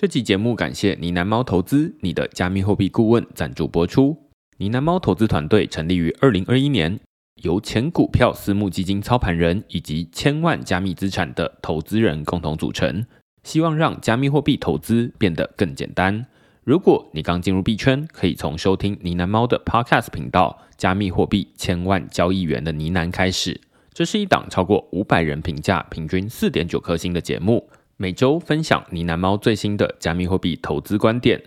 [0.00, 4.16] 这期节目感谢呢喃猫投资你的加密货币顾问赞助播出。
[4.56, 6.98] 呢喃猫投资团队成立于二零二一年，
[7.42, 13.04] 由前股票私募基金操盘人以及千万加密资产的投资人共同组成，
[13.44, 16.24] 希望让加密货币投资变得更简单。
[16.64, 23.60] 如果你刚进入币圈，可以从收听呢喃猫的 Podcast 频道《加密货币千万交易员的呢喃》开始。
[23.92, 27.68] 这是一档超过五百人评价、平均四点九颗星的节目。
[28.02, 31.38] 每周分享呢喃猫最新的加密货币投资观点。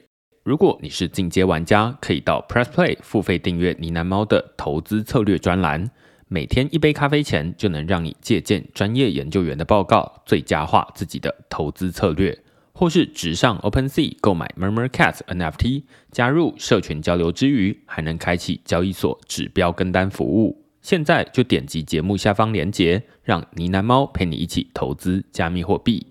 [0.43, 5.89] 如果你是进阶玩家，可以到 Press Play 付费订阅呢喃猫的投资策略专栏。
[6.27, 12.37] 每天一杯咖啡钱，就能让你借鉴专业研究员的报告，最佳化自己的投资策略。
[12.71, 20.63] 或是直上 OpenSea 购买 Murmur Cat NFT，加入社群交流之余，还能开启交易所指标跟单服务。
[20.83, 26.05] 现在就点击节目下方链接，让呢喃猫陪你一起投资加密货币。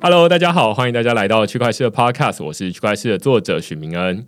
[0.00, 4.24] Hello，大家好，欢迎大家来到区块链的 Podcast，我是区块链的作者许明恩。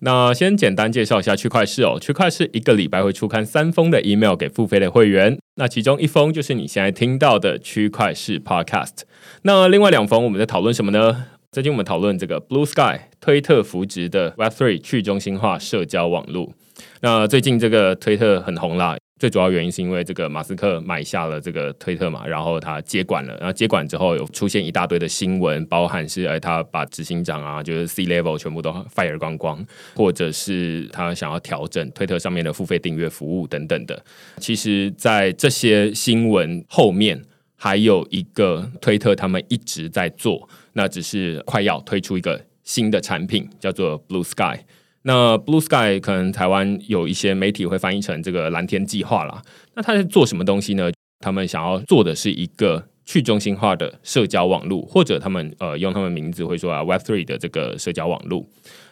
[0.00, 9.04] 那先简单介绍一下区块链哦，区块链一个礼拜会出刊三封的 email 给付费的会员，那其中一封就是你现在听到的区块链 Podcast，
[9.42, 11.24] 那另外两封我们在讨论什么呢？
[11.50, 16.52] 最近我们讨论这个 Blue Sky 推特扶植的 Web3 去中心化社交网络，
[17.00, 18.98] 那最近这个推特很红啦。
[19.16, 34.04] 最主要原因是因为这个马斯克买下了这个推特嘛，然后他接管了，然后接管之后有出现一大堆的新闻，包含是哎他把执行长啊，就是 C level 全部都 fire 光光，或者是他想要调整推特上面的付费订阅服务等等的。
[34.38, 37.22] 其实，在这些新闻后面，
[37.56, 44.58] 还有一个推特他们一直在做，那只是快要推出一个新的产品，叫做 Blue Sky。
[45.06, 49.42] 那 Blue Sky 可能台湾有一些媒体会翻译成这个蓝天计划啦。
[49.74, 50.90] 那他在做什么东西呢？
[51.20, 58.46] 他们想要做的是一个去中心化的社交网络，或者他们呃用他们名字会说啊 Web Three 的这个社交网络。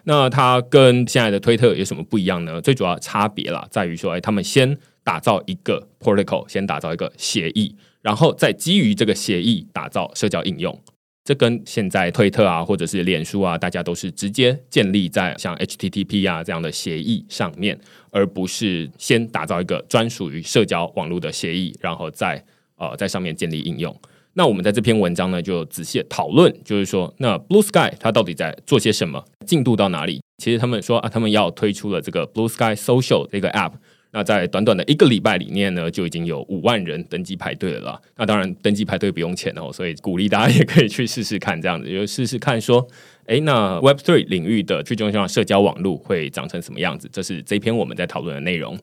[0.05, 2.61] 那它跟现在的推特有什么不一样呢？
[2.61, 10.79] 最主要差别啦，在于说，哎，他们先打造一个 protocol，先打造一个协议，然后再基于这个协议打造社交应用。
[11.25, 17.79] 这跟现在推特啊，或者是脸书啊，大家都是直接建立在像 HTTP 啊这样的协议上面，
[18.11, 22.45] 而不是先打造一个专属于社交网络的协议，然后再
[22.77, 23.97] 呃在上面建立应用。
[24.35, 30.21] 那我们在这篇文章呢，就仔细讨论，就是说，那 Blue Sky 它到底在做些什么，进度到哪里？
[30.39, 33.73] 其实他们说啊，他们要推出了这个 Blue Sky Social 这个 App。
[34.15, 38.01] 那在短短的一个礼拜里面呢，就已经有五万人登记排队了啦。
[38.17, 42.87] 那当然，登记排队不用钱哦，所以鼓励大家也可以去试试看，这样子就试试看说，
[43.25, 47.09] 哎，那 Web Three 领域的去中心化社交网络会长成什么样子？
[47.11, 48.79] 这是这篇我们在讨论的内容。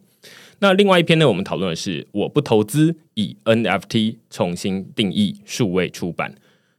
[0.62, 6.34] 那另外一篇呢，我们讨论的是我不投资，以 NFT 重新定义数位出版。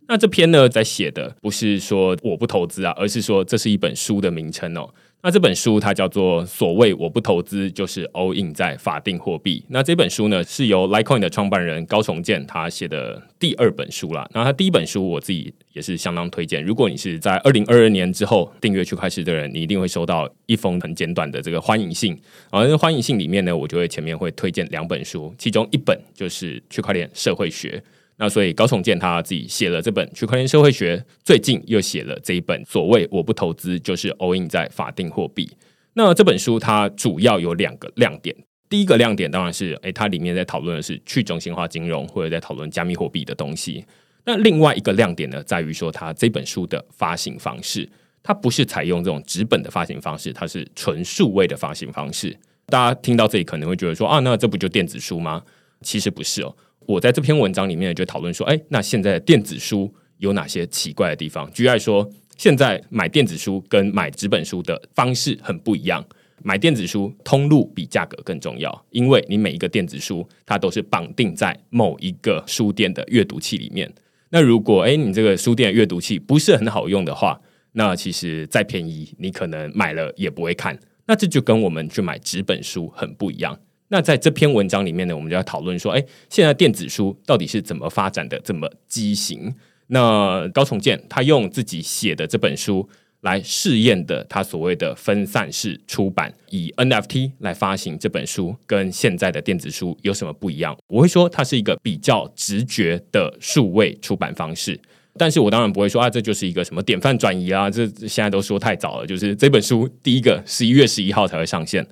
[0.09, 4.93] 那这篇呢，在写的不是说我不投资啊，而是说这是一本书的名称哦。
[5.23, 9.63] 那这本书它叫做“所谓我不投资就是 all in 在法定货币”。
[9.69, 14.27] 那这本书呢是由 Litecoin 的创办人高崇建他写的第二本书啦。
[14.33, 16.65] 那他第一本书我自己也是相当推荐。
[16.65, 22.19] 如果你是在二零二二年之后订阅区块链的人，你一定会收到一封很简短的这个欢迎信。
[22.49, 27.83] 而欢迎信里面呢，我就会前面会推荐两本书，其中一本就是区块链社会学。
[28.23, 35.51] 那所以高崇建他自己写了这本区块链社会学，最近又写了这一本所谓我不投资就是 all in 在法定货币。
[35.95, 38.37] 那这本书它主要有两个亮点，
[38.69, 43.83] 第一个亮点当然是，诶，它里面在讨论的是去中心化金融或者在讨论加密货币的东西。
[44.27, 47.89] 那另外一个亮点呢，在于说它这本书的发行方式，
[48.23, 52.39] 它不是采用这种纸本的发行方式，它是纯数位的发行方式。
[52.67, 55.43] 大家听到这里可能会觉得说，啊，那这不就电子书吗？
[55.81, 56.55] 其实不是哦。
[56.91, 61.49] 我在这篇文章里面就讨论说，哎，那现在电子书有哪些奇怪的地方？
[61.53, 66.05] 举例说，现在买电子书跟买纸本书的方式很不一样。
[66.43, 73.93] 买电子书通路比价格更重要，因为你每一个电子书它都是绑定在某一个书店的阅读器里面。
[74.31, 77.41] 那如果哎你这个书店阅读器不是很好用的话，
[77.73, 80.77] 那其实再便宜你可能买了也不会看。
[81.07, 83.57] 那这就跟我们去买纸本书很不一样。
[83.93, 89.53] 那在这篇文章里面呢，我们就要讨论说，哎，现在电子书到底是怎么发展的这么畸形？
[89.89, 92.89] 那高重建他用自己写的这本书
[93.23, 100.79] 来试验的，他所谓的分散式出版，以 NFT 来发行这本书，跟现在的电子书有什么不一样？
[100.87, 104.81] 我会说，它是一个比较直觉的数位出版方式，
[105.19, 111.85] 但是我当然不会说啊，这就是一个什么典范转移啊，这现在都说太早了，就是这本书第一个十一月十一号才会上线。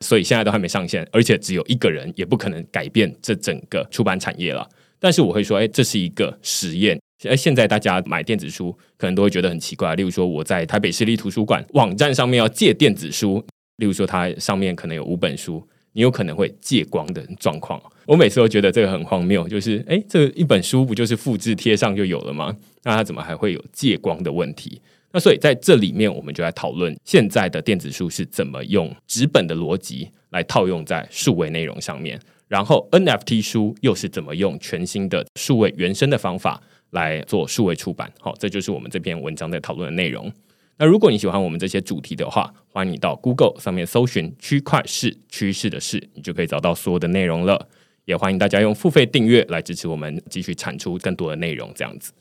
[0.00, 4.68] 所以现在都还没上线，而且只有一个人，也不可能改变这整个出版产业了。
[4.98, 6.98] 但是我会说，哎，这是一个实验。
[7.24, 9.94] 哎，现在大家买电子书可能都会觉得很奇怪。
[9.94, 13.44] 例如说，我在台北市立图书馆网站上面要借电子书，
[13.76, 17.80] 例如说它上面可能有五本书，你有可能会借光的状况。
[18.06, 22.54] 我每次都觉得这个很荒谬，就是哎，这一本书不就是复制贴上就有了吗？
[22.84, 24.80] 那它怎么还会有借光的问题？
[25.12, 38.12] 那所以在这里面，我们就来讨论现在的电子书是怎么用纸本的逻辑来套用在数位内容上面，然后 NFT 书又是怎么用全新的数位原生的方法来做数位出版。
[38.20, 40.30] 好，这就是我们这篇文章在讨论的内容。
[40.78, 47.66] 那如果你喜欢我们这些主题的话，欢迎你到 Google 上面搜寻“区块市趋势的事”，你就可以找到所有的内容了。
[48.04, 51.72] 也欢迎大家用付费订阅来支持我们，继续产出更多的内容。
[51.74, 52.12] 这样子，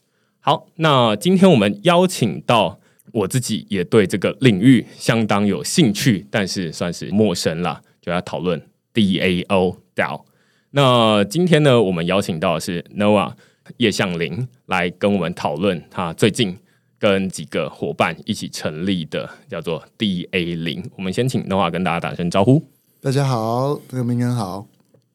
[0.47, 2.79] 好，那今天我们邀请到。
[3.11, 8.61] 我自己也对这个领域相当有兴趣，但是算是陌生了，就要讨论
[8.93, 10.21] DAO DAO。
[10.71, 13.31] 那今天呢，我们邀请到的是 Noah
[13.77, 16.57] 叶向林来跟我们讨论他最近
[16.99, 20.83] 跟几个伙伴一起成立的叫做 DA 零。
[20.97, 22.61] 我们先请 Noah 跟大家打声招呼。
[22.99, 24.67] 大家好，这个明恩好。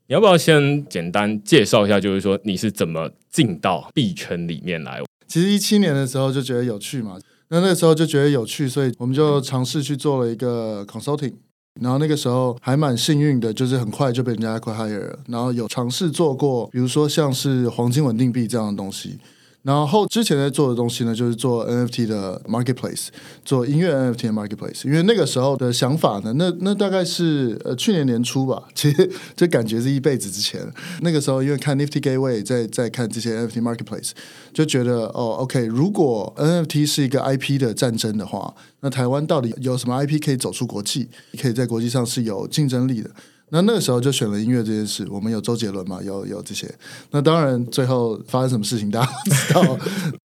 [0.06, 5.02] 你要不要先简单介绍一下，就是说你是怎么进到币圈里面来？
[5.30, 7.16] 其实一七年的时候就觉得有趣嘛。
[7.50, 11.34] 那那个时候就觉得有趣，所以我们就尝试去做了一个 consulting，
[11.80, 19.20] 然后那个时候还蛮幸运的，就是很快就被人家 acquire 了，然后有尝试做过，比如说像是黄金稳定币这样的东西。
[19.62, 23.08] 然后之前在做的东西呢，就是做 NFT 的 marketplace，
[23.44, 24.86] 做音乐 NFT 的 marketplace。
[24.86, 30.66] 因为那个时候的想法呢，那那大概是呃去年年初吧， 其实这感觉是一辈子之前。
[31.02, 34.12] 那个时候因为看 Nifty Gateway，在在看这些 NFT marketplace，
[34.54, 41.08] 就觉得哦，OK，如果 NFT 是一个 IP 的战争的话，那台湾到底有什么 IP 可以走出国际，
[41.38, 43.10] 可以在国际上是有竞争力的？
[43.50, 46.72] 那那个时候就选了音乐这件事，我们有周杰伦嘛，有有这些。
[47.10, 49.78] 那当然最后发生什么事情 大家都知道。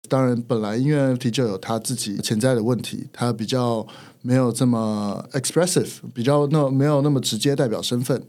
[0.07, 3.85] 当然本来音乐 NFT 就有他自己潜在的问题，它比较
[4.23, 8.19] 没有这么 expressive，比较那没有那么直接代表身份。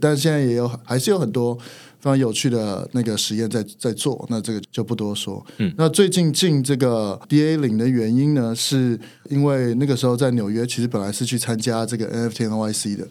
[0.00, 5.44] 但现在也有还是有很多非常有趣的那个实验在在做，那这个就不多说。
[5.58, 8.98] 嗯，那最近进这个 DA 零的原因呢，是
[9.28, 13.06] 因为那个时候在纽约，其实本来是去参加这个 NFT NYC 的。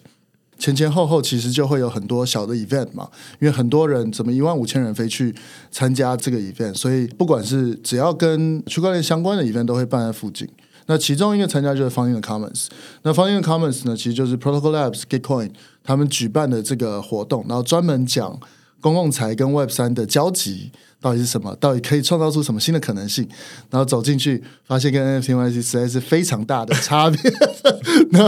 [0.58, 3.10] 前前后后其实就会有很多小的 event 嘛，
[3.40, 5.34] 因为很多人怎么一万五千人飞去
[5.72, 10.48] 参加这个 event，所以不管是只要跟区块链相关的 event 都会办在附近。
[10.90, 12.68] 那其中一个参加就是 Funding Commons，
[13.04, 15.52] 那 Funding Commons 呢，其实就是 Protocol Labs、Gitcoin
[15.84, 18.40] 他们举办的这个活动，然后专门讲
[18.82, 20.72] 公共财跟 Web 三的交集。
[21.00, 21.56] 到底是什么？
[21.58, 23.26] 到底可以创造出什么新的可能性？
[23.70, 27.20] 然后走进去，发现跟 NFT、Nyc 实在是非常大的差别。
[28.10, 28.28] 那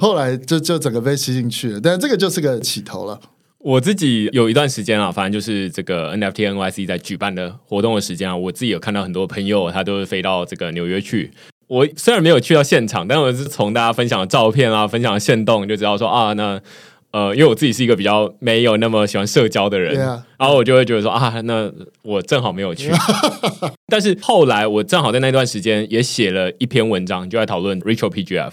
[0.00, 1.80] 后来就就整个被吸进去了。
[1.80, 3.20] 但这个就是个起头了。
[3.58, 11.30] 我自己有一段时间啊，反正就是这个 NFT NYC 在举办的活动的时间啊，我自己有看到很多朋友，他都是飞到这个纽约去。
[11.68, 16.60] 我虽然没有去到现场，但我是从大家分享的照片啊，分享的线动就知道说啊，那。
[17.12, 19.94] 呃，因为我自己是一个比较没有那么喜欢社交的人，
[20.38, 21.70] 然后我就会觉得说啊，那
[22.02, 22.90] 我正好没有去。
[23.88, 28.52] 但是后来我正好在那段时间也写了一篇文章，就在讨论 Rachel PGF，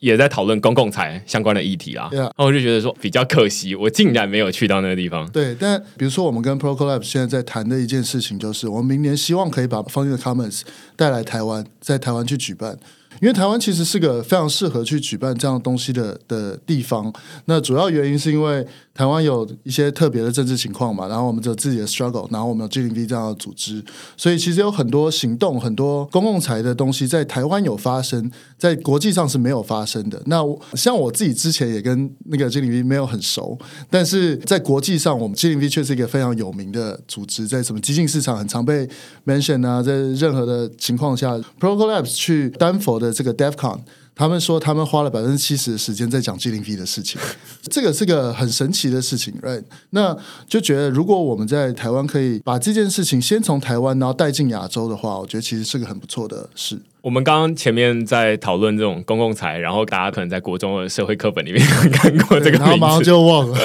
[0.00, 2.08] 也在讨论公共财相关的议题啦。
[2.12, 5.30] 然后我就觉得说比较可惜，我竟然没有去到那个地方。
[5.30, 10.62] 对，但比如说我们跟 Protocol Lab 现在在谈的一件事情，就是我们明年希望可以把 Funding Commons
[10.96, 12.76] 带来台湾，在台湾去举办。
[13.24, 17.10] 因为台湾其实是个非常适合去举办这样东西的的地方，
[17.46, 18.66] 那主要原因是因为。
[18.94, 23.84] 台湾有一些特别的政治情况嘛，然后我们有自己的 struggle，然后我们有 G 零 V 这样的组织，
[24.16, 30.22] 所以其实有很多行动、很多公共财的东西在台湾有发生，在国际上是没有发生的。
[30.26, 30.40] 那
[30.76, 33.58] 像我自己之前也跟那个 G 零 V 没有很熟，
[33.90, 38.88] 但是在国际上，我们 G 零 V 却是一个非常有名的组织，在什么激进市场很常被
[39.26, 43.78] mention 啊，在任何的情况下，procollabs 去丹佛的这个 DevCon。
[44.16, 47.20] 他们说，他们花了百分之七十的时间在讲 G 零 P 的事情，
[47.68, 49.64] 这个是个很神奇的事情，right？
[49.90, 50.16] 那
[50.48, 56.80] 就觉得，如果我们在台湾可以把这件事情先从台湾，然后带进亚洲的话，我觉得其实是个很不错的事。
[57.04, 61.60] 我们刚刚前面在讨论这种公共财，然后大家可能在国中的社会课本里面
[61.92, 63.58] 看过这个名字，马上就忘了。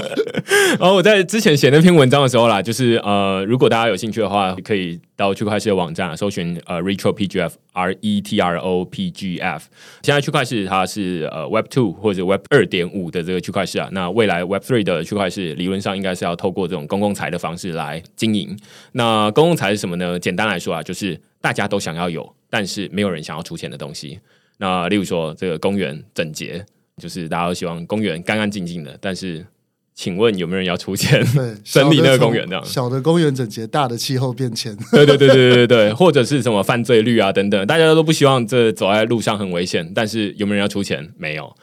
[0.80, 9.66] 然后我在之前写那篇文章的时候啦，就是呃，如果大家有兴趣的话，可以到区块链的网站搜寻呃，retro pgf r e t r o p g f。
[10.02, 18.58] 现在区块链它是呃 Web Two 或者 Web 二点五的这个区块链啊，那未来 Web Three 的区块链理论上应该是要透过这种公共财的方式来经营。
[18.92, 20.18] 那公共财是什么呢？
[20.18, 22.34] 简单来说啊，就是大家都想要有。
[22.50, 24.18] 但是没有人想要出钱的东西，
[24.58, 26.64] 那例如说这个公园整洁
[26.96, 29.46] 就是大家都希望公园干干净净的，但是
[29.94, 32.64] 请问有没有人要出钱对， 整理那个公园这样？
[32.64, 34.76] 小的公园整洁，大的气候变迁。
[34.92, 41.12] 对对对对对对对，或者是什么犯罪率啊等等，大家都不希望这走在路上很危险，但是有没有人要出钱？
[41.16, 41.54] 没有，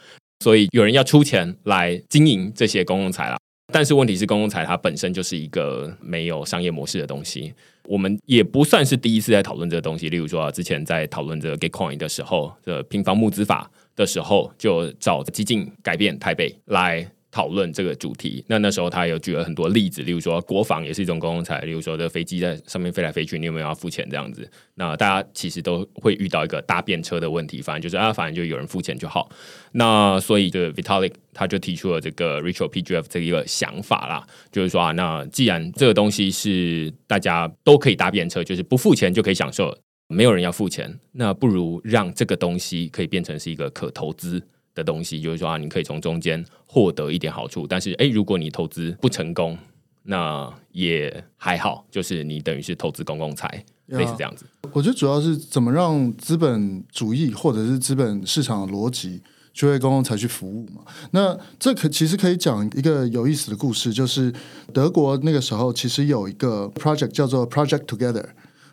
[0.44, 3.36] 所以有人要出钱来经营这些公共财啦。
[3.72, 7.52] 但是问题是，公共财它本身就是一个没有商业模式的东西。
[7.84, 10.08] 我们也不算是第一次在讨论这个东西。
[10.08, 18.42] 例如说、啊，之前在讨论这个 Gitcoin 的时候，这平房募资法的时候，就找激进改变台北来讨论这个主题。
[18.48, 24.50] 那那时候他有举了很多例子，例如说国防也是一种公共财，例如说这飞机在上面飞来飞去，你有没有要付钱这样子？
[24.76, 29.28] 那大家其实都会遇到一个搭便车的问题，反正就是啊，反正就有人付钱就好。
[29.72, 39.76] 那所以就 Vitalik 他就提出了这个 Ritual PGF 这一个想法啦，就是说啊，那既然这个东西是大家都可以搭便车，就是不付钱就可以享受，
[40.08, 44.42] 没有人要付钱，那不如让这个东西可以变成是一个可投资
[44.76, 49.58] 的东西，就是说啊，你可以从中间获得一点好处，但是诶，如果你投资不成功，
[50.04, 53.48] 那也还好，就是你等于是投资公共财，
[53.86, 54.44] 呀类似这样子。
[54.72, 59.22] 我觉得主要是怎么让资本主义或者是资本市场的逻辑
[59.54, 60.82] 去为公共财去服务嘛。
[61.12, 64.32] 那这可其实可以讲一个有意思的故事，就是
[64.72, 68.26] 德国那个时候其实有一个 project 叫做 Project Together，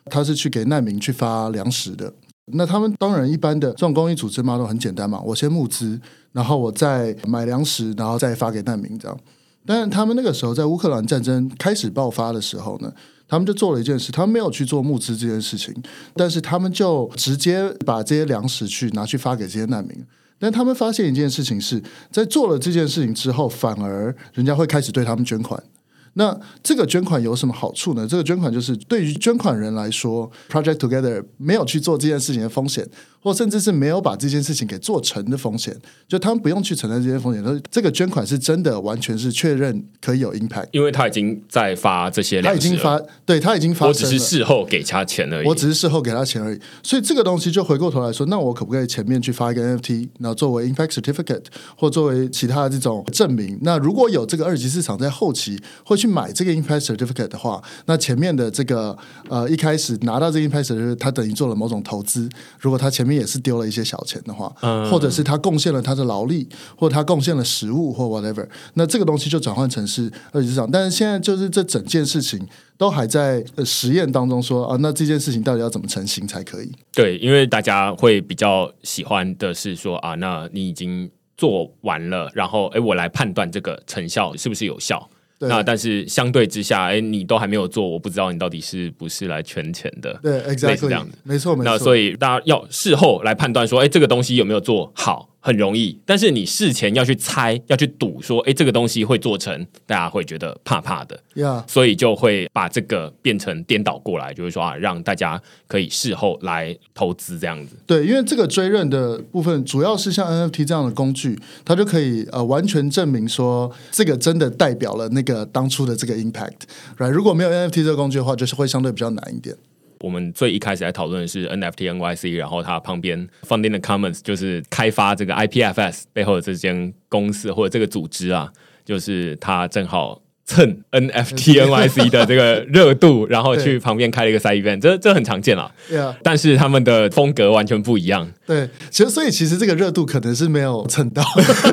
[0.05, 2.13] 它是去给难民去发粮食的。
[2.51, 5.99] 那他们当然一般的这种公益组织嘛都很简单嘛，我先募资，
[6.33, 9.17] 然后我再买粮食，然后再发给难民这样。
[9.65, 12.93] 但是他们那个时候在乌克兰战争开始爆发的时候呢，
[13.29, 15.73] 他们就做了一件事，他们没有去做募资这件事情，
[16.15, 20.05] 但是他们就直接把这些粮食去拿去发给这些难民。
[20.37, 21.81] 但他们发现一件事情是，
[22.11, 25.63] 在做了这件事情之后，反而人家会开始对他们捐款。
[26.13, 28.07] 那这个捐款有什么好处呢？
[28.07, 32.87] 这个捐款就是对于捐款人来说，Project Together 没有去做这件事情的风险，
[33.23, 35.75] 或甚至是没有把这件事情给做成的风险，
[36.07, 37.41] 就他们不用去承担这些风险。
[37.41, 40.67] 说这个捐款是真的，完全是确认可以有 impact。
[40.71, 45.47] 因为他已经在发这些他已经发，对他已经发我生了，只是事后给他钱而已。
[45.47, 46.59] 我只是事后给他钱而已。
[46.83, 51.45] 所以这个东西就回过头来说，那我可不可以前面去发一个 NFT，然后作为 impact certificate
[51.77, 53.57] 或作为其他的这种证明？
[53.61, 58.97] 那如果有这个二级市场在后期会去买这个 impact certificate 的话，那前面的这个
[59.29, 62.27] 呃一开始拿到这个 impact certificate，他等于做了某种投资。
[62.59, 70.69] 如果他前面也是丢了一些小钱的话，嗯或者是他贡献了他的劳力，或者他贡献了食物或 whatever，那这个东西就转换成是二级市场。
[70.69, 76.71] 但是现在就是这整件事情都还在呃实验当中说啊，那这件事情到底要怎么成型才可以？
[76.93, 85.09] 对，因为大家会比较喜欢的是说啊，那你已经做完了，然后哎，我来判断这个成效是不是有效。
[85.47, 90.17] 对那但是相对之下，哎，你都还没有做，我不知道你到底是不是来圈钱的。
[90.23, 91.71] 对类似这，exactly，样的没错没错。
[91.71, 95.99] 那所以大家要事后来判断说，哎，这个东西有没有做好，很容易。
[96.05, 101.19] 但是你事前要去猜，要去赌，说，哎，这个东西会做成，大家会觉得怕怕的。
[101.33, 107.75] 呀所以就会把这个变成颠倒过来，就是说啊，让大家可以事后来投资这样子。
[107.85, 117.09] 对，因为这个追认的部分主要是像 NFT 这样的工具，它就可以呃完全证明说这个真的代表了那个当初的这个 impact，right？
[117.09, 119.55] 如果没有 NFT 这个工具的话，就是会相对比较难一点。
[120.03, 128.51] 我们最一开始在讨论的是 NFT NYC，然后它旁边 Funding the Commons 就是开发这个 IPFS 背后的这间公司或者这个组织啊，
[128.83, 135.71] 就是它正好蹭 NFT NYC 的这个热度， 然后去旁边开了一个 side event，这这很常见啦。
[135.89, 138.29] Yeah，但是他们的风格完全不一样。
[138.45, 141.23] 对，其实所以其实这个热度可能是没有蹭到。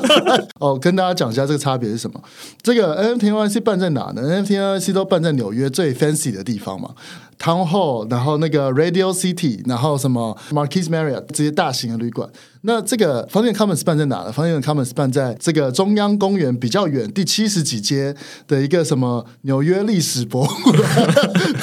[0.61, 2.23] 哦，跟大家讲一下这个差别是什么。
[2.63, 6.95] 这个 NFT NYC 办在哪呢？NFT NYC 都办在纽约最 fancy 的地方嘛。
[7.41, 12.29] Town Hall，然后那个 Radio City，然后什么 Marquis Marriott 这些大型的旅馆。
[12.63, 14.31] 那这个方店 Commons 办在哪呢？
[14.31, 18.15] 方店 Commons 办在这个中央公园比较远，第七十几街
[18.47, 20.77] 的一个什么纽约历史博物馆。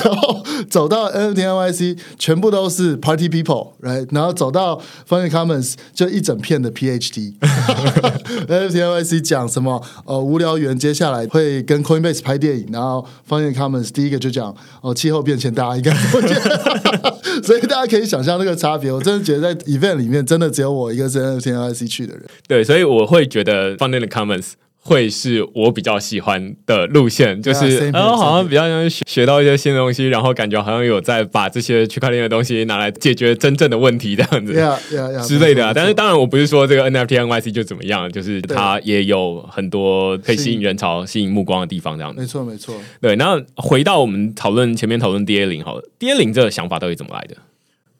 [0.03, 4.07] 然后走到 NFT NYC，全部都是 Party People，right？
[4.12, 7.36] 然后走到方店 Commons 就一整片的 PhD。
[8.48, 9.82] NFT NYC 讲什么？
[10.06, 15.94] 呃，无聊猿接下来会跟 Coinbase 拍电影，然后方店 Commons 第一个就讲哦，气候变迁，大家应该？
[17.44, 18.92] 所以大家可以想象那个差别。
[18.92, 22.24] 我真的觉得在 event 里面，真的只有我一个是 NFT NYC 去的人。
[22.48, 24.54] 对，所以我会觉得 Funny Commons
[24.88, 34.53] 会是我比较喜欢的路线，就 Yeah, 是然后好像比较像学学到一些新的东西，然后感觉好像有在把这些区块链的东西拿来解决真正的问题这样子。
[34.53, 42.22] Yeah, yeah, yeah，之类的啊，但是当然我不是说这个 NFT NYC 就怎么样，就是它也有很多可以吸引人潮、吸引目光的地方这样子。
[42.22, 42.74] 没错没错。
[43.01, 47.36] 对，那回到我们讨论前面讨论 DA 零好了，DA 零这个想法到底怎么来的？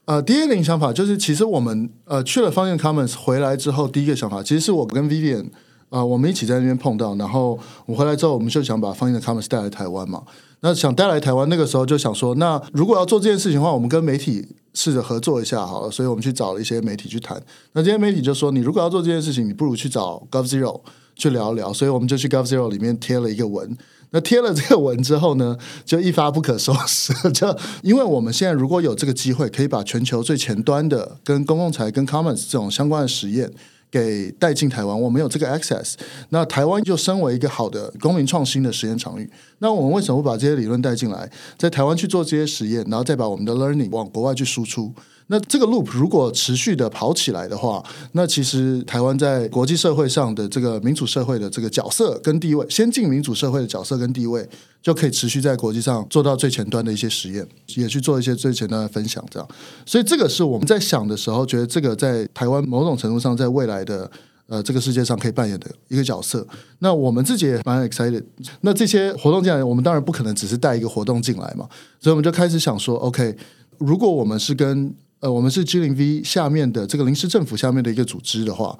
[0.06, 5.48] 呃，，D A 零想法就是，其实我们呃去了方 u Commons 回来之后，第一个想法其实是我跟 Vivian
[5.89, 10.24] 啊、我们一起在那边碰到，然后我回来之后，我们就想把方 u Commons 带来台湾嘛。
[10.60, 15.91] 那想带来台湾，那个时候就想说，那如果要做这件事情的话，我们跟媒体试着合作一下好了。
[15.91, 17.41] 所以我们去找了一些媒体去谈。
[17.74, 20.82] 那这些媒体就说，你如果要做这件事情，你不如去找 Gov Zero
[21.15, 21.72] 去聊聊。
[21.72, 23.77] 所以我们就去 Gov Zero 里面贴了一个文。
[24.10, 27.13] 那贴了这个文之后呢，就一发不可收拾。
[27.32, 33.51] 就因为我们现在如果有这个机会，可以把全球最前端的跟公共财、跟 Commons 这种相关的实验。
[33.89, 35.94] 给带进台湾，我们有这个 access，
[36.29, 39.29] 那台湾就身为一个好的公民创新的实验场域，
[39.60, 44.94] 那我们为什么不把这些理论带进来，在台湾去做这些实验，然后再把我们的 learning 往国外去输出？
[45.29, 54.48] 那这个 loop 如果持续的跑起来的话，那其实台湾在国际社会上的这个民主社会的这个角色跟地位，先进民主社会的角色跟地位，
[54.81, 59.48] 就可以持续在国际上做到最前端的一些实验，也去做一些最前端的分享，这样。
[59.86, 64.10] 所以这个是我们在想的时候，觉得这个在台湾某种程度上，在未来的
[64.48, 66.48] 呃这个世界上可以扮演的一个角色。
[66.79, 68.24] 那我们自己也蛮 excited。
[68.62, 71.67] 那这些活动进来，我们当然不可能只是带一个活动进来嘛，
[72.00, 73.36] 所以我们就开始想说，OK，
[73.77, 78.78] 如果我们是跟呃，我们是 G 零 V 下面的这个临时政府下面的一个组织的话，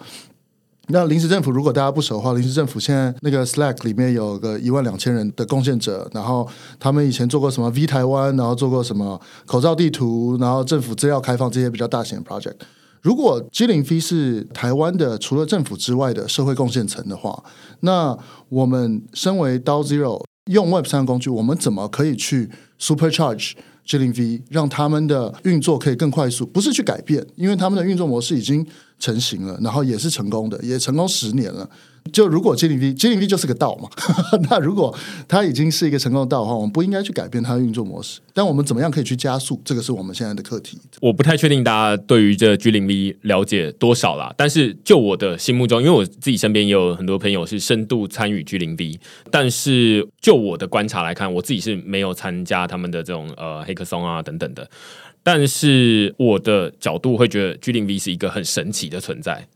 [0.90, 6.48] 那临时政府如果大家不熟的话，临时政府现在那个 Slack 里面有个一万两千人的贡献者，然后
[6.80, 12.56] 他们以前做过什么 V 台湾，然后做过什么口罩地图，然后政府资料开放这些比较大型的 project。
[13.02, 17.44] 如果 G 零 V 是台湾的除了政府之外的社会贡献层的话，
[17.80, 18.16] 那
[18.50, 23.54] 我们身为 DAO Zero 用 Web 三工具，我们怎么可以去 Supercharge？
[23.88, 28.64] G 零 V 让他们的运作可以更快速，不是去改变，因为他们的运作模式已经
[29.00, 31.68] 成型了，然后也是成功的，也成功十年了。
[32.08, 33.90] 就如果 G 零 V，G 零 V 就是个道嘛，
[34.50, 34.96] 那如果
[35.28, 38.20] 它已经是一个成功的道的话，我们不应该去改变它的运作模式。
[38.34, 39.60] 但我们怎么样可以去加速？
[39.66, 40.78] 这个是我们现在的课题。
[41.02, 49.00] 我不太确定大家对于这 G 零 V 了解多少啦，但是就我的心目中，因为我自己身边也有很多朋友是深度参与 G 零 V，
[49.32, 54.70] 但是就我的观察来看，我自己是没有参加他们的这种呃黑客松啊等等的。
[55.24, 59.48] 但是我的角度会觉得 G 零 V 是一个很神奇的存在。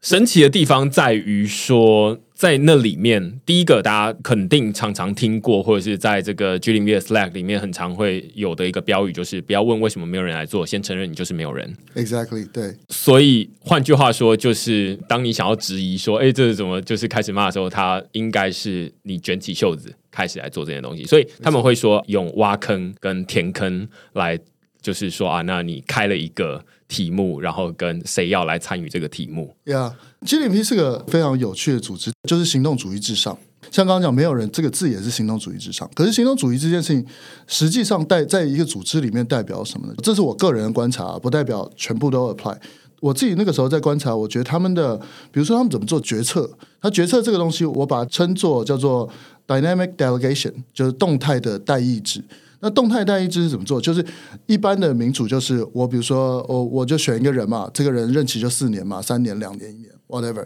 [0.00, 11.74] 神奇的地方在于说，在那里面，第一个大家肯定常常听过，或者是在这个 G 零 V 的 Slack 里面很常会有的一个标语，就是不要问为什么没有人来做，先承认你就是没有人。
[11.96, 21.04] Exactly，对，所以换句话说，就是当你想要质疑说，哎，这是怎么，就是开始骂的时候，他应该是你卷起袖子开始来做这件东西。
[21.06, 24.38] 所以他们会说用挖坑跟填坑来，
[24.80, 29.54] 就是说啊，那你开了一个题目，然后跟谁要来参与这个题目。
[29.66, 33.38] 呀、yeah,，G 零 P 是个非常有趣的组织，就是行动主义至上。
[33.70, 35.88] 像刚刚讲，没有人这个字也是行动主义至上。
[35.94, 37.06] 可是行动主义这件事情，
[37.46, 39.94] 实际上代在一个组织里面代表什么呢？
[40.02, 42.56] 这是我个人的观察，不代表全部都 apply。
[43.00, 44.96] 我自己那个时候在观察，我觉得他们的，
[45.30, 49.08] 比如说他们怎么做决策，他决策这个东西，我把它称作叫做
[49.46, 52.24] dynamic delegation，就是动态的代议制。
[52.60, 53.80] 那动态单一制是怎么做？
[53.80, 54.04] 就是
[54.46, 60.44] 一般的民主，就是我比如说我我就选一个人嘛，这个人任期就四年嘛，三年、两年、一年，whatever。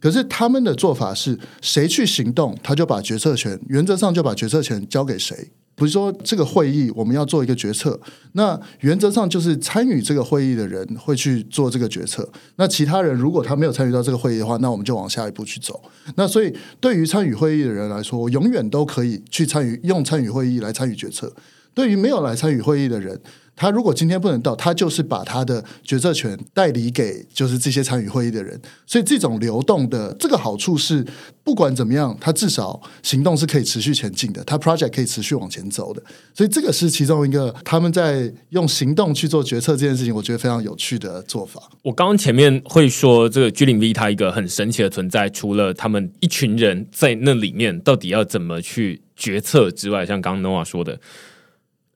[0.00, 5.52] 可是他们的做法是，谁去行动，他就把决策权，原则上就把决策权交给谁。
[5.82, 7.98] 比如说这个会议我们要做一个决策，
[8.34, 12.28] 那原则上就是参与这个会议的人会去做这个决策。
[12.54, 15.82] 那其他人如果他没有参与到这个会议的话，那我们就往下一步去走。
[16.14, 21.32] 那所以对于参与会议的人来说，我永远都可以去参与，用参与会议来参与决策。
[21.74, 23.20] 对于没有来参与会议的人，
[23.54, 28.60] 他如果今天不能到，他就是把他的决策权代理给就是这些参与会议的人。
[28.86, 31.06] 所以这种流动的这个好处是，
[31.44, 36.02] 不管怎么样，他至少行动是可以持续前进的，他 project 可以持续往前走的。
[36.34, 41.62] 所以这个是其中一个他们在用行动去做决策这件事情，我觉得非常有趣的做法。
[41.82, 50.98] 我刚刚前面会说这个 G 零 V 它一个很神奇的存在，除了他们一群人在那里面到底要怎么去决策之外，像刚刚 Noah 说的。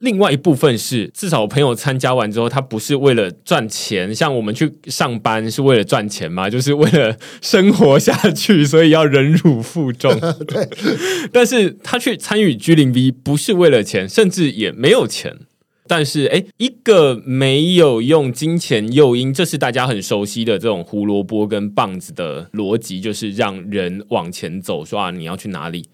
[0.01, 10.13] 另外一部分是，至少我朋友参加完之后，他不是为了赚钱，像我们去上班是为了赚钱嘛， 就是为了生活下去，所以要忍辱负重。
[10.47, 10.69] 对，
[11.33, 15.39] 但是他去参与 G 零 V 不是为了钱，甚至也没有钱。
[15.89, 25.89] 但是，哎，一个没有用金钱诱因，这是大家很熟悉的这种胡萝卜跟棒子的逻辑，就是让人往前走，说啊，你要去哪里？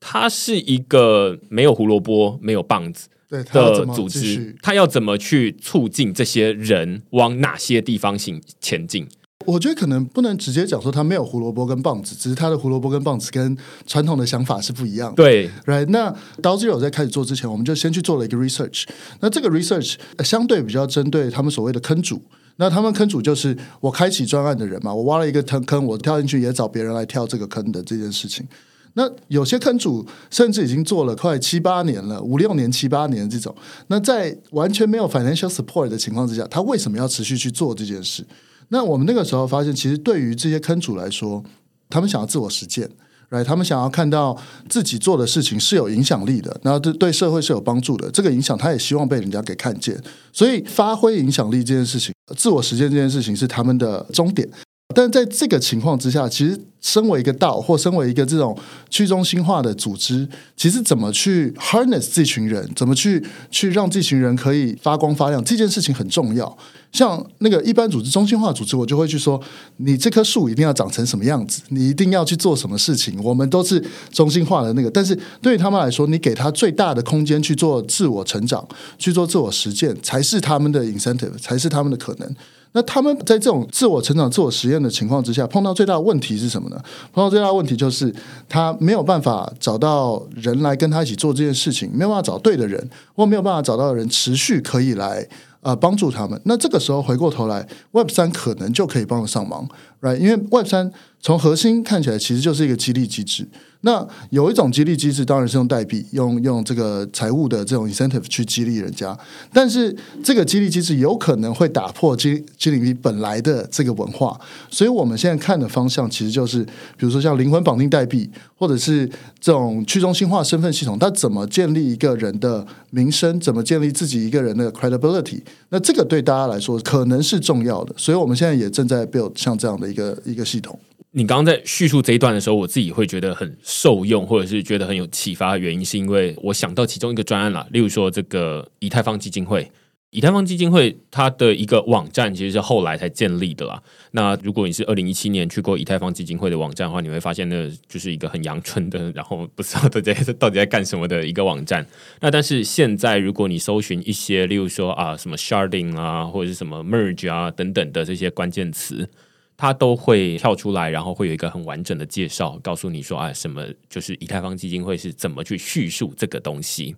[0.00, 3.08] 它是一个没有胡萝卜、没有棒子。
[3.42, 9.08] 的组织，他要怎么去促进这些人往哪些地方行前进？
[9.46, 13.54] 我觉得可能不能直接讲说他没有胡萝卜跟棒子，只是他的胡萝卜跟棒子跟
[13.86, 15.16] 传统的想法是不一样的。
[15.16, 18.84] 对，Right，那 DAO Zero 在开始做之前，我们就先去做了一个 research。
[19.20, 22.22] 那这个 research 呃相对比较针对他们所谓的坑主。
[22.56, 28.46] 那他们坑主就是我开启专案的人嘛，我挖了一个坑坑，我跳进去也找别人来跳这个坑的这件事情。
[28.94, 33.54] 那有些坑主甚至已经做了快七八年了，五六年、七八年这种。
[33.88, 38.24] 那在完全没有 financial support 的情况之下，他为什么要持续去做这件事？
[38.68, 41.42] 那我们那个时候发现，其实对于这些坑主来说，
[41.90, 42.90] 他们想要自我实践。
[43.34, 43.44] right？
[43.44, 44.36] 他们想要看到
[44.68, 48.10] 自己做的事情是有影响力的，然后对对社会是有帮助的。
[48.10, 50.00] 这个影响，他也希望被人家给看见。
[50.32, 54.48] 所以，发挥影响力这件事情，自我实践这件事情是他们的终点。
[54.94, 58.56] 但在这个情况之下，其实身为一个道或身为一个这种
[58.90, 66.56] 去中心化的组织，其实怎么去 harness 这群人，怎么去去让这群人可以发光发亮，这件事情很重要。
[66.92, 69.40] 像那个一般组织、中心化组织，我就会去说，
[69.78, 73.18] 你这棵树一定要长成什么样子，你一定要去做什么事情。
[73.24, 78.64] 我们都是中心化的那个，但是对于他们来说，你给他最大的空间去做自我成长、
[78.98, 82.36] 去做自我实践，才是他们的 incentive，才是他们的可能。
[82.76, 86.76] 那他们在这种自我成长、自我实验的情况之下，碰到最大的问题是什么呢？
[87.12, 88.12] 碰到最大的问题就是
[88.48, 95.24] 他没有办法找到人来跟他一起做这件事情，没有办法找对的人，或没有办法找到人持续可以来
[95.60, 96.40] 呃帮助他们。
[96.46, 99.68] 那这个时候回过头来，Web 三可能就可以帮得上忙
[100.00, 100.18] ，right？
[100.18, 103.48] 因为 Web 三从核心看起来其实就是一个激励机制。
[103.84, 109.16] 那有一种激励机制当然是用代币，用用这个财务的这种 incentive 去激励人家，
[109.52, 116.64] 但是这个激励机制有可能会打破激激励币本来的这个文化，所以我们现在看的方向其实就是，
[116.96, 119.06] 比如说像灵魂绑定代币，或者是
[119.38, 130.78] 这种去中心化身份系统，它怎么建立一个人的名声，怎么建立自己一个人的 credibility，那这个对大家来说可能是重要的，所以我们现在也正在 build 像这样的一个一个系统。
[131.16, 139.68] 你刚刚在叙述这一段的时候，我自己会觉得很受用，或者是觉得很有启发的原因，是因为我想到其中一个专案啦，例如说这个以太坊基金会。
[140.16, 143.82] 以太坊基金会它的一个网站其实是后来才建立的啦。
[144.12, 151.84] 那如果你是二零一七年去过以太坊基金会的网站的话，你会发现那就是一个很阳春的，然后不知道大家到底在干什么的一个网站。
[152.20, 159.10] 那但是现在如果你搜寻一些，例如说啊什么 sharding 啊，或者是什么 merge 啊等等的这些关键词。
[159.56, 166.96] 它都会跳出来，然后会有一个很完整的介绍，告诉你说啊，什么就是以太坊基金会是怎么去叙述这个东西。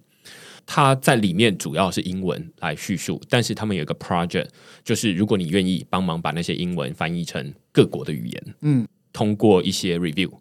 [0.64, 4.48] 它在里面主要是英文来叙述，但是他们有一个 project，
[4.82, 10.32] 就是如果你愿意帮忙把那些英文翻译成各国的语言，嗯，通过一些 review，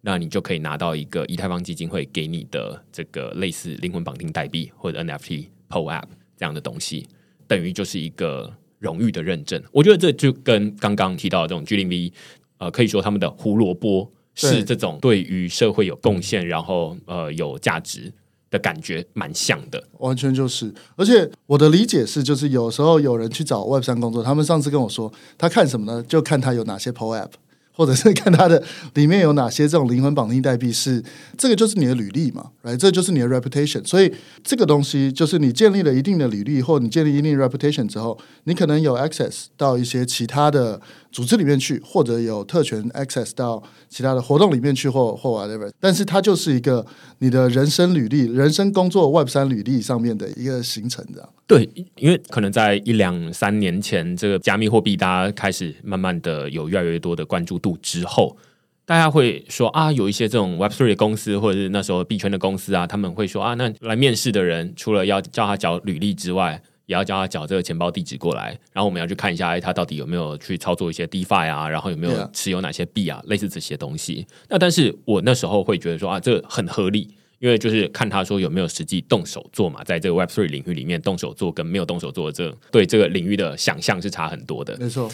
[0.00, 7.06] 那你就可以拿到一个以太坊基金会给你的这个类似灵魂绑定代币或者 NFT PO App 这样的东西，
[7.46, 8.52] 等于就是一个。
[8.78, 12.12] 荣誉的认证，我觉得这就跟刚刚提到的这种 G 零 V，
[12.58, 18.12] 呃，可以说他们的胡萝卜是这种对于社会有贡献，然后呃有价值
[18.50, 19.82] 的感觉蛮像的。
[19.98, 26.02] 完全就是，而且我的理解是，就是有时候有人去找 Web 三工作，他们上次跟我说，他看什么呢？
[26.04, 27.30] 就看他有哪些 PO App。
[27.78, 28.60] 或者是看它的
[28.94, 31.00] 里面有哪些这种灵魂绑定代币是
[31.36, 33.86] 这个就是你的履历嘛来这就是你的 reputation。
[33.86, 34.12] 所以
[34.42, 45.70] 这个东西就是你建立了一定的履历，或你建立一定 reputation 之后，你可能有 access 到一些其他的组织里面去，或者有特权 access 到其他的活动里面去，或或 whatever。
[45.80, 46.84] 但是它就是一个
[47.18, 51.28] 你的人生履历、人生工作 Web 三履历上面的一个形成的。
[51.46, 58.36] 对，因为可能在一两三年前，这个加密货币大家开始慢慢的有越来越多的关注度之后，
[58.84, 74.26] 大家会说啊，有一些这种 Web Three 的公司，或者是那时候币圈的公司啊，他们会说啊，那来面试的人除了要叫他缴履历之外，也要叫他缴这个钱包地址过来，然后我们要去看一下，哎，他到底有没有去操作一些 DeFi 啊，然后有没有持有哪些币啊，类似这些东西。
[74.48, 77.14] 那但是我那时候会觉得说啊，这很合理。
[77.40, 84.76] 因为就是看他说有没有实际动手做嘛，在这个 Web Three 领域里面，动手做跟没有动手做的这对这个领域的想象是差很多的。
[84.76, 85.08] 没错，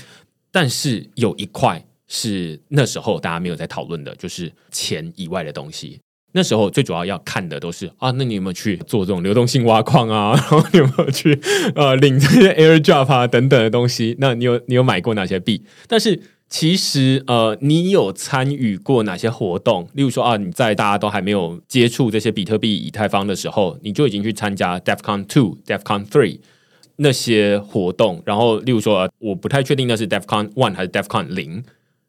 [0.51, 6.01] 但是有一块是那时候大家没有在讨论的，就是钱以外的东西。
[6.37, 10.33] 那时候最主要要看的都是啊，那你有没有去做这种流动性挖矿啊？
[10.37, 11.41] 然后你有没有去
[11.77, 14.17] 呃领这些 airdrop 啊等等的东西？
[14.19, 15.63] 那你有你有买过哪些币？
[15.87, 19.89] 但是其实呃，你有参与过哪些活动？
[19.95, 26.41] 例如说啊，你在大家都还没有接触这些比特币、以太坊的时候，你就已经去参加 DefCon Two、DefCon Three
[26.97, 28.21] 那些活动。
[28.27, 31.63] 然后，例如说，我不太确定那是 DefCon One 还是 DefCon 零，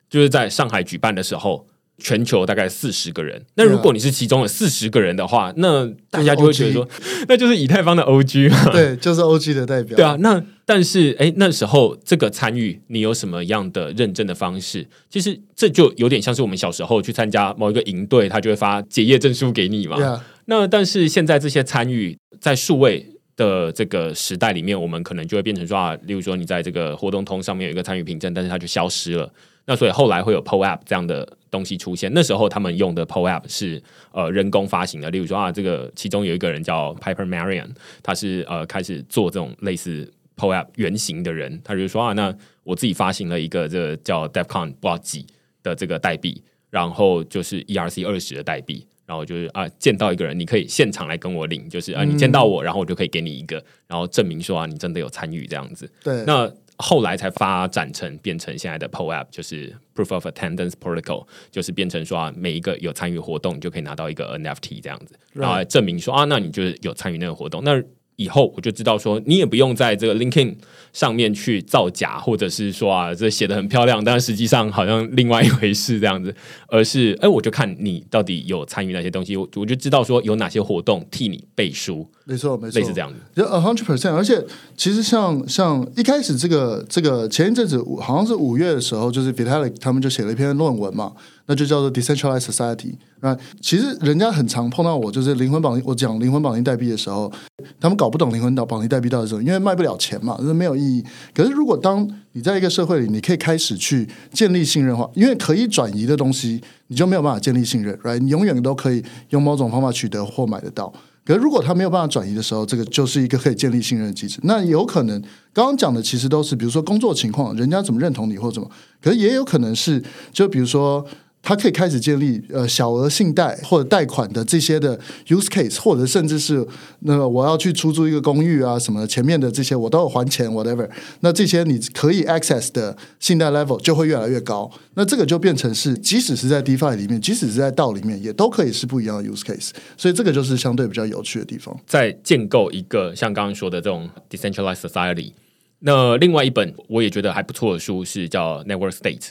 [0.09, 1.67] 就是在上海举办的时候。
[1.97, 6.87] 全球大概四十个人，那如果你是其中的四十个人的话，那大家就会觉得说，
[7.29, 8.71] 那就是以太坊的 OG 嘛。
[8.71, 9.95] 对，就是 OG 的代表。
[9.95, 14.85] 对啊，那但是，哎，那时候这个参与，你有什么样的认证的方式？
[15.09, 20.21] 其实这就有点像是我们小时候去参加某一个营队，他就会发结业证书给你嘛。
[20.47, 23.05] 那但是现在这些参与在数位
[23.37, 29.31] 的这个时代里面，我们可能就会变成说啊，例如说你在这个活动通上面有一个参与凭证，但是它就消失了。
[29.65, 32.11] 那所以后来会有 PO App 这样的东西出现。
[32.13, 37.69] 那时候他们用的 PO App 是呃人工发行的，例如说啊，这个其中有一个人叫 Piper Marion，
[38.03, 45.25] 他是呃开始做这种类似 PO App 原型的人，他就说啊，那我自己发行了一个这个叫 DevCon 不知道几
[45.63, 48.85] 的这个代币，然后就是 ERC 二十的代币。
[49.07, 55.87] 然后就是啊，见到一个人，你可以现场来跟我领，就是啊，你见到我，然后我就可以给你一个，然后证明说啊，你真的有参与这样子。
[56.03, 67.63] 对，那后来才发展成变成现在的 PO App，就是 Proof of Attendance Protocol，就是变成说啊，每一个有参与活动，你就可以拿到一个 NFT 这样子，然后证明说啊，那你就是有参与那个活动。
[67.63, 67.81] 那
[68.17, 70.55] 以后我就知道说，你也不用在这个 LinkedIn
[70.93, 76.33] 上面去造假，或者是说啊，这写的很漂亮，但实际上好像另外一回事这样子，
[76.67, 83.15] 而是哎，我就看你到底有参与哪些东西，我我就知道说有哪些活动替你背书，没错没错，类似这样子。
[83.35, 84.41] 就 a hundred percent，而且
[84.77, 91.11] 其实像像一开始这个这个前一阵子好像是五月的时候，就是 Vitalik 他们就写了一篇论文嘛，
[91.47, 92.95] 那就叫做 Decentralized Society。
[93.21, 97.31] 那其实人家很常碰到我，就是灵魂绑定，我讲灵魂绑定代币的时候，
[97.79, 101.03] 他们搞不懂灵魂绑绑定代币到底是什么，因为卖不了钱嘛，就是没有意义。
[101.33, 108.19] 可是如果当你在一个社会里，你可以开始去建立信任化，因为可以转移的东西，你就没有办法建立信任，right？
[108.19, 110.93] 你永远都可以用某种方法取得或买得到。
[111.25, 114.39] 可是如果它没有办法转移的时候，这个就是一个可以建立信任的机制。
[114.43, 115.19] 那有可能
[115.51, 118.69] 刚刚讲的其实都是，比如说工作情况，人家怎么认同你或怎么，
[119.01, 121.05] 可是也有可能是，就比如说。
[121.45, 126.67] 它可以开始建立呃小额信贷或者贷款的这些的 use case，或者甚至是
[127.01, 134.71] 那个我要去出租一个公寓啊什么，前面的这些我都有还钱 whatever，那这些你可以 access 的信贷 level 就会越来越高。
[134.95, 139.69] 那这个就变成是，即使是在 DeFi 里面，即使是在道里面，也都可以是不一样的 use case。
[139.95, 141.79] 所以这个就是相对比较有趣的地方。
[141.85, 145.33] 在建构一个像刚刚说的这种 decentralized society，
[145.81, 149.27] 那另外一本我也觉得还不错的书是叫 Network State。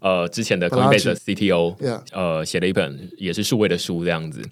[0.00, 1.74] 呃，之前的 Coinbase 的 CTO，
[2.12, 4.42] 呃，写了一本也是数位的书这样子。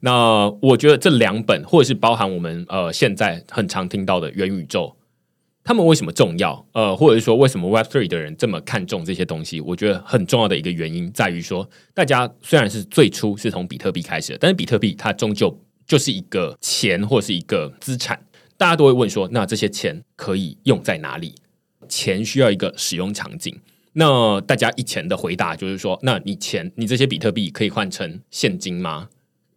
[0.00, 4.96] 那我觉得这两本，或者是包含我们呃现在很常听到的元宇宙，
[5.62, 6.66] 他们为什么重要？
[6.72, 9.60] 呃，或者是说为什么 Web Three 的人这么看重这些东西？
[9.60, 18.20] 我觉得很重要的一个原因在于说，大家虽然是最初是从比特币开始的，但是比特币它终究就是一个钱或是一个资产，
[18.56, 21.34] 大家都会问说，那这些钱可以用在哪里？
[21.88, 23.56] 钱需要一个使用场景。
[23.98, 29.08] 那大家以前的回答就是说，那你钱，你这些比特币可以换成现金吗？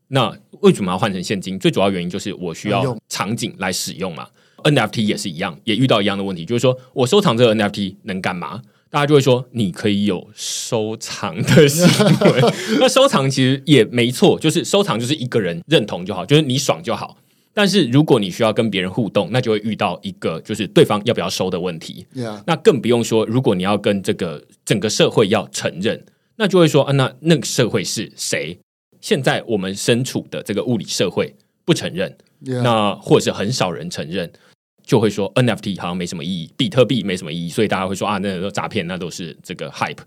[0.08, 1.60] 那为什么要换成现金？
[1.60, 4.30] 最主要原因就是我需要场景来使用嘛。
[4.64, 8.62] NFT 也是一样，也遇到一样的问题，就是说我收藏这个 NFT 能干嘛？
[8.90, 11.86] 大家就会说，你可以有收藏的行
[12.32, 12.42] 为。
[12.80, 17.18] 那收藏其实也没错，就是收藏就是一个人认同就好，就是你爽就好。
[17.60, 22.08] 但是如果你需要跟别人互动，那就会遇到一个就是对方要不要收的问题。
[22.48, 26.02] 那更不用说，如果你要跟这个整个社会要承认，
[26.38, 28.58] 那就会说啊，那那个社会是谁？
[29.02, 32.18] 现在我们身处的这个物理社会不承认，
[32.64, 34.32] 那或者是很少人承认，
[34.82, 39.98] 就会说 NFT 好像没什么意义，比特币没什么意义，所以大家会说啊，那都诈骗，那都是这个 hype。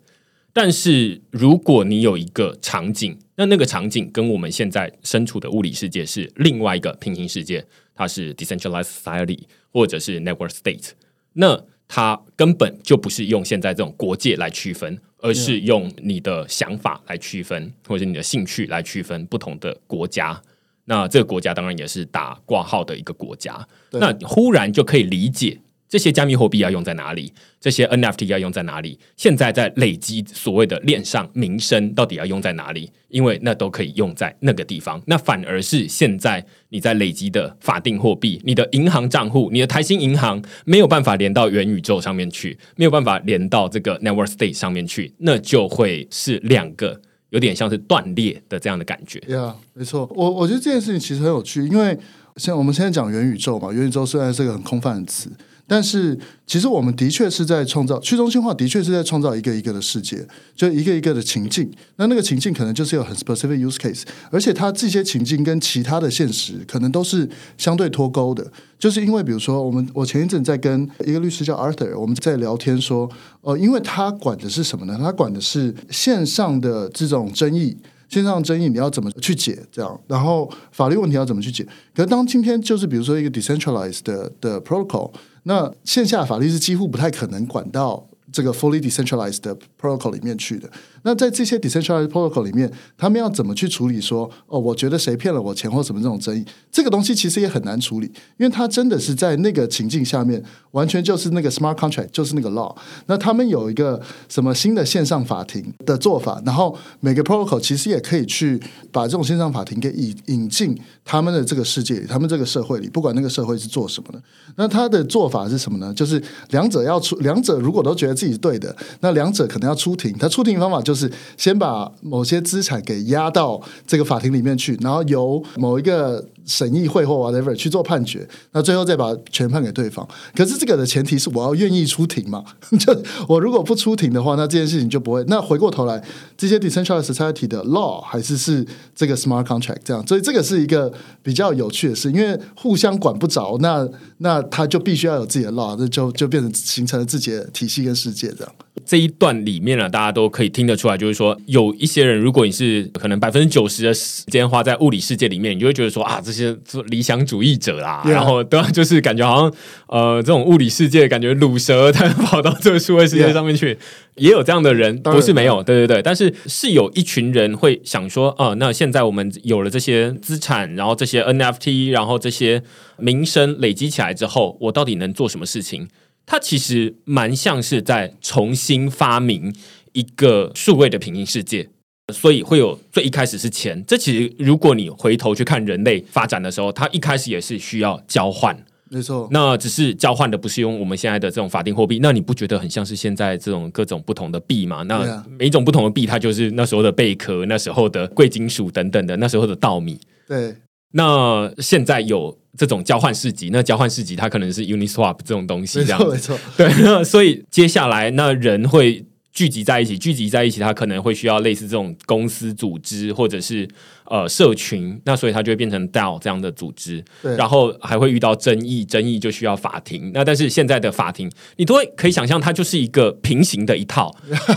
[0.52, 9.40] 但是如果你有一个场景，那那个场景跟我们现在身处的物理世界是另外一个平行世界，它是 decentralized society
[9.72, 10.90] 或者是 network state，
[11.32, 20.42] 那它根本就不是用现在这种国界来区分，而是用你的想法来区分，或者你的兴趣来区分不同的国家。
[20.84, 25.58] 那这个国家当然也是打挂号的一个国家，那忽然就可以理解。
[25.92, 27.30] 这些加密货币要用在哪里？
[27.60, 28.98] 这些 NFT 要用在哪里？
[29.14, 32.90] 现在在累积所谓的链上名声，到底要用在哪里？
[33.08, 35.02] 因为那都可以用在那个地方。
[35.04, 49.20] 那反而是现在你在累积的法定货币，你的银行账户，你的台新银行没有办法连到元宇宙上面去，没有办法连到这个 Network State 上面去，那就会是两个有点像是断裂的这样的感觉。
[49.20, 50.10] 对啊，没错。
[50.14, 51.98] 我我觉得这件事情其实很有趣，因为
[52.36, 55.30] 像我们现在讲元宇宙嘛，元宇宙虽然是个很空泛的词。
[55.66, 61.70] 但是，其实我们的确是在创造去中心化，的确是在创造一个一个的世界，就一个一个的情境。
[61.96, 68.46] 那那个情境可能就是有很 specific use case，而且它这些情境跟其他的现实可能都是相对脱钩的。
[68.78, 73.08] 就是因为，比如说，我们我前一阵在跟一个律师叫 Arthur，我们在聊天说，
[73.40, 74.98] 呃，因为他管的是什么呢？
[75.00, 77.76] 他管的是线上的这种争议。
[78.12, 79.58] 线上争议你要怎么去解？
[79.72, 81.66] 这样，然后法律问题要怎么去解？
[81.94, 85.10] 可是当今天就是比如说一个 decentralized 的的 protocol，
[85.44, 90.68] 那线下法律是几乎不太可能管到这个 fully decentralized 的 protocol 里面去的。
[91.02, 96.44] 那在这些 decentralized protocol 里面，他们要怎么去处理说哦，我觉得谁骗了我钱或什么这种争议？
[96.70, 98.06] 这个东西其实也很难处理，
[98.38, 102.74] 因为它真的是在那个情境下面，完全就是那个 smart contract，就是那个 law。
[103.06, 114.22] 那他们有一个什么新的线上法庭的做法，然后每个 protocol 其实也可以去把这种线上法庭给引引进他们的这个世界里，他们这个社会里，不管那个社会是做什么的。
[114.56, 115.92] 那他的做法是什么呢？
[115.92, 120.12] 就是两者要出，两者如果都觉得自己对的，那两者可能要出庭。
[120.16, 120.92] 他出庭方法就。
[120.94, 126.24] 是先把某些资产给押到这个法庭里面去，然后由某一个。
[126.44, 130.04] 审议会或 whatever 去做判决，那最后再把全判给对方。
[130.34, 132.44] 可是这个的前提是我要愿意出庭嘛？
[132.80, 132.92] 就
[133.28, 135.24] 我如果不出庭的话，那这件事情就不会。
[135.28, 136.02] 那回过头来，
[136.36, 143.88] 这些 decentralized society 的 law 还是是这个 smart contract 这样，所以这个是一个比较有趣的事，因为互相管不着，那
[144.22, 148.54] 那他就必须要有自己的 law，这就就变成形成了自己的体系跟世界这样。
[148.92, 156.20] 这一段里面呢，大家都可以听得出来，就是说有一些人，如果你是可能百分之九十的时间花在物理世界里面，你就会觉得说啊。
[156.22, 159.52] 这些做理想主义者啦，然后对，就是感觉好像
[159.86, 163.78] 呃，这种物理世界感觉卤蛇，他跑到这个数位世界上面去，
[164.16, 172.62] 也有这样的人，不是没有，对对对，但是是有一群人会想说，啊，那现在我们有了这些资产，然后这些 NFT，然后这些
[172.98, 175.88] 名声累积起来之后，我到底能做什么事情？
[176.26, 179.54] 它其实蛮像是在重新发明
[179.92, 181.68] 一个数位的平行世界。
[182.12, 188.54] 所以会有最一开始是钱，这其实如果你回头去看人类发展的时候，它一开始也是需要交换，
[188.90, 189.28] 没错。
[189.30, 194.82] 那只是交换的不是用我们现在的这种法定货币，那你不觉得很像是现在这种各种不同的币吗？
[194.82, 199.98] 那每一种不同的币，它就是那时候的贝壳、那时候的贵金属等等的，那时候的稻米。
[200.26, 200.54] 对。
[200.92, 206.38] 那现在有这种交换市集，那交换市集它可能是 Uniswap 这种东西，这样没错。
[206.56, 206.72] 对。
[206.80, 209.04] 那所以接下来那人会。
[209.34, 213.66] 聚集在一起，聚集在一起，它可能会需要类似这种公司组织，或者是。
[214.04, 220.10] 呃，社群，那所以它就会变成 DAO 这样的组织，然后还会遇到争议，争议就需要法庭。
[220.12, 224.14] 那但是现在的法庭，你都会可以想象，它就是一个平行的一套。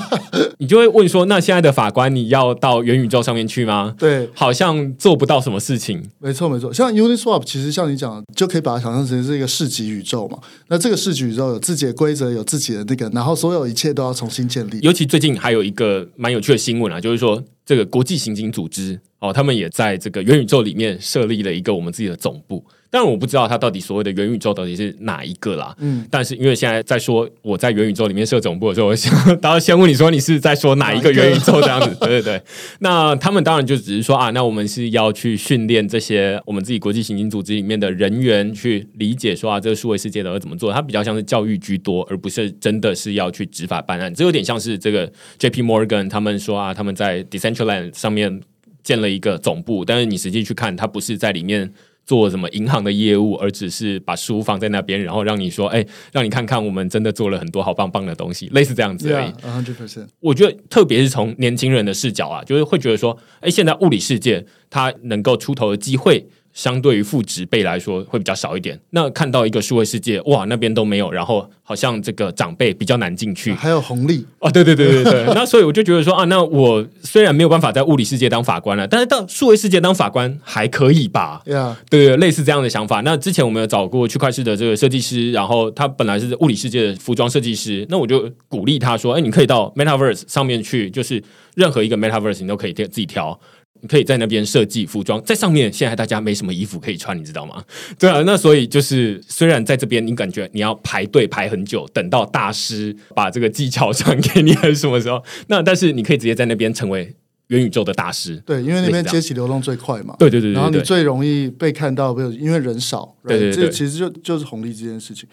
[0.59, 3.95] 你就会问说，那现在的法官，你要到元宇宙上面去吗？
[3.97, 6.03] 对，好像做不到什么事情。
[6.19, 6.73] 没错，没错。
[6.73, 10.39] 像 Uniswap，其实像你讲，就可以把它想象成是一个市级宇宙嘛。
[10.67, 14.79] 那这个市级宇宙有自己的规则，有自己的那个，然后所有一切都要重新建立。
[14.81, 17.43] 尤其最近还有一个蛮有趣的新闻啊，就是说。
[17.65, 22.63] 这个国际刑警组织哦，他们也在这个元宇宙里面设立了一个我们自己的总部。
[22.89, 25.75] 但我不知道他到底所谓的元宇宙到底是哪一个啦。
[25.79, 31.95] 嗯，但是因为现在在说我在元宇宙里面设总部的时候，我想当然先问你说你是在说哪一个元宇宙这样子？
[31.99, 32.41] 对对对。
[32.79, 40.71] 那他们当然就只是说啊，那我们是要去训练这些我们自己国际刑警组织里面的人员去理解说啊，这个数位世界的要怎么做。
[40.71, 44.13] 它比较像是教育居多，而不是真的是要去执法办案。
[44.13, 48.41] 这有点像是这个 J P Morgan 他们说啊，他们在 Decentraland 上面
[48.83, 51.73] 建了一个总部，但是你实际去看，它不是在里面。
[52.05, 59.31] 做什么银行的业务，而只是把书放在那边，然后让你说，哎，让你看看我们真的做了很多好棒棒的东西，类似这样子而已。
[59.43, 60.07] hundred percent。
[60.19, 66.27] 我觉得，特别是从年轻人的视角啊，就是会觉得说，哎，现在物理世界它能够出头的机会。
[66.55, 68.79] 相对于父职辈来说会比较少一点。
[68.89, 75.25] 那看到一个数位世界，哇，那边都没有，然后好像这个长辈比较难进去，还有红利哦，对对对对对。
[75.35, 81.41] 那所以我就觉得说啊，那我虽然没有办法在物理世界当法官了，但是到数位世界当法官还可以吧？
[81.43, 83.01] 对啊，对，类似这样的想法。
[83.01, 91.21] 那之前我们有找过区块市的这个设计师，然后他本来是物理世界的服装设计师，那我就鼓励他说，哎，你可以到 Metaverse 上面去，就是
[91.55, 93.37] 任何一个 Metaverse 你都可以自己挑。
[93.85, 97.63] 你可以在那边设计服装，在上面现在大家没什么衣服可以穿，你知道吗？
[97.99, 107.15] 对啊，那所以就是虽然在这边你感觉你要排队排很久，等到大师把这个技巧传给你还是什么时候， 那但是你可以直接在那边成为
[107.49, 108.37] 元宇宙的大师。
[108.43, 110.15] 对，因为那边阶级流动最快嘛。
[110.17, 113.15] 对对对，然后你最容易被看到，因为人少。
[113.27, 115.29] 对对对，这其实就就是红利这件事情。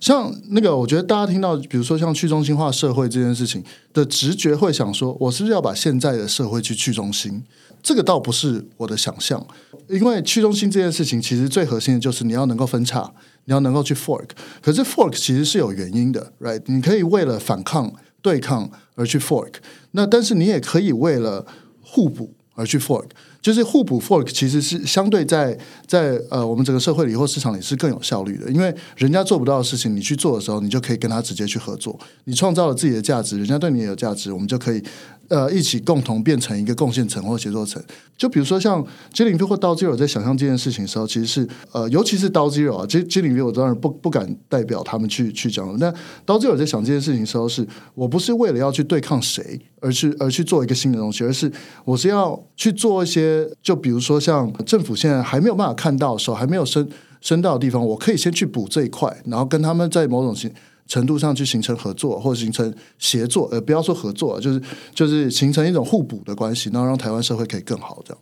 [0.00, 3.62] 像那个，我觉得大家听到，比如说像去中心化社会这件事情
[3.92, 7.42] 的直觉，会想说，我是不是要把现在的社会去去中心？
[7.84, 9.46] 这个倒不是我的想象，
[9.88, 13.12] 因为去中心这件事情，其实最核心的就是你要能够分叉，
[13.44, 14.30] 你要能够去 fork。
[14.62, 16.62] 可是 fork 其实是有原因的，right？
[16.64, 19.52] 你可以为了反抗、对抗而去 fork，
[19.90, 21.46] 那但是你也可以为了
[21.82, 23.04] 互补而去 fork。
[23.42, 34.82] 就是互补 fork 其实是相对在在呃我们整个社会里或市场里是更有效率的，因为人家做不到的事情，你去做的时候，你就可以跟他直接去合作，你创造了自己的价值，人家对你也有价值，我们就可以。
[35.28, 37.82] 呃，一起共同变成一个贡献层或协作层。
[38.16, 45.76] 就比如说像 J 零 V 或刀 Zero 在想象这件事情的时候，其实是呃，尤其是刀 Zero 啊，J J 零 V 我当然不不敢代表他们去去讲。
[45.78, 45.92] 那
[46.24, 51.50] 刀 Zero 在想这件事情的时候，是我不是为了要去对抗谁，而去而去做一个新的东西，而是
[51.84, 56.88] 我是要去做一些，就比如说像政府现在还没有办法看到，手还没有伸
[57.20, 60.52] 伸到的地方，我可以先去补这一块，然后跟他们在某种情。
[60.86, 64.60] 程度上去形成合作或者形成协作，呃，不要说合作，就是
[64.94, 68.20] 就是形成一种互补的关系，然后让台湾社会可以更好，这样。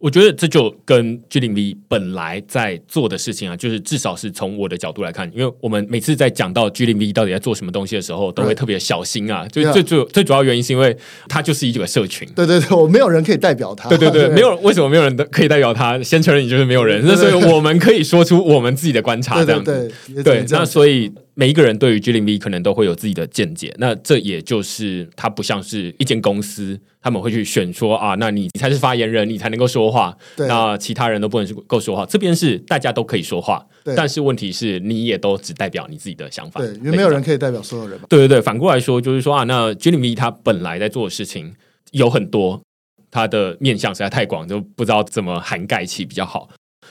[0.00, 9.48] 我觉得这就跟 G 零 V 本来在做的事情啊，就是至少是从我的角度来看，因为我们每次在讲到 G 零 V 到底在做什么东西的时候，都会特别小心啊。
[9.48, 10.94] 就最主最主要原因是因为
[11.26, 12.28] 它就是一个社群。
[12.36, 13.88] 对对对，我没有人可以代表他。
[13.88, 15.98] 对对 对，没有为什么没有人可以代表他？
[16.02, 19.90] 先承认你就是没有人，那所以我们可以说出我们自己的观察，这样子。
[20.22, 21.10] 对，那所以。
[21.34, 32.06] 每一个人对于 G 零 V 可能都会有自己的见解，那这也就是它不像是一间公司，他们会去选说啊，那你才是发言人，你才能够说话，那其他人都不能够说话。
[32.06, 33.66] 这边是大家都可以说话，
[33.96, 37.98] 但是问题是你也都只代表你自己的想法，对，因为没有人可以代表所有人。
[38.08, 41.54] 对对对，反过来说就是说啊，那 G 零 V 它本来在做的事情
[41.90, 42.62] 有很多，
[43.10, 46.48] 它的面向实在太广，就不知道怎么涵盖起比较好。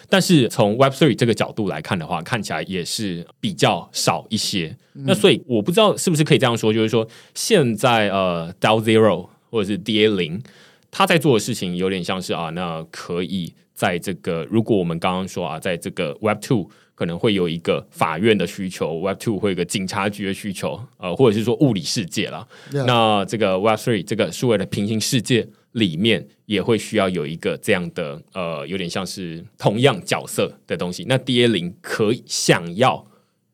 [0.09, 4.75] 但是从 Web Three 这个角度来看的话，看起来也是比较少一些。
[4.93, 10.41] 那所以我不知道是不是可以这样说，就是说现在呃 DAO Zero 或者是 DA 零，
[10.91, 22.47] 他在做的事情有点像是啊，那可以在这个如果我们刚刚说啊，在这个 Web Two 可能会有一个法院的需求，Web Two 会有一个警察局的需求，呃，或者是说物理世界了。
[22.85, 25.47] 那这个 Web Three 这个数位的平行世界。
[25.73, 31.05] 里面也会需要有一个这样的呃，有点像是同样角色的东西。
[31.07, 33.05] 那 D A 零可以想要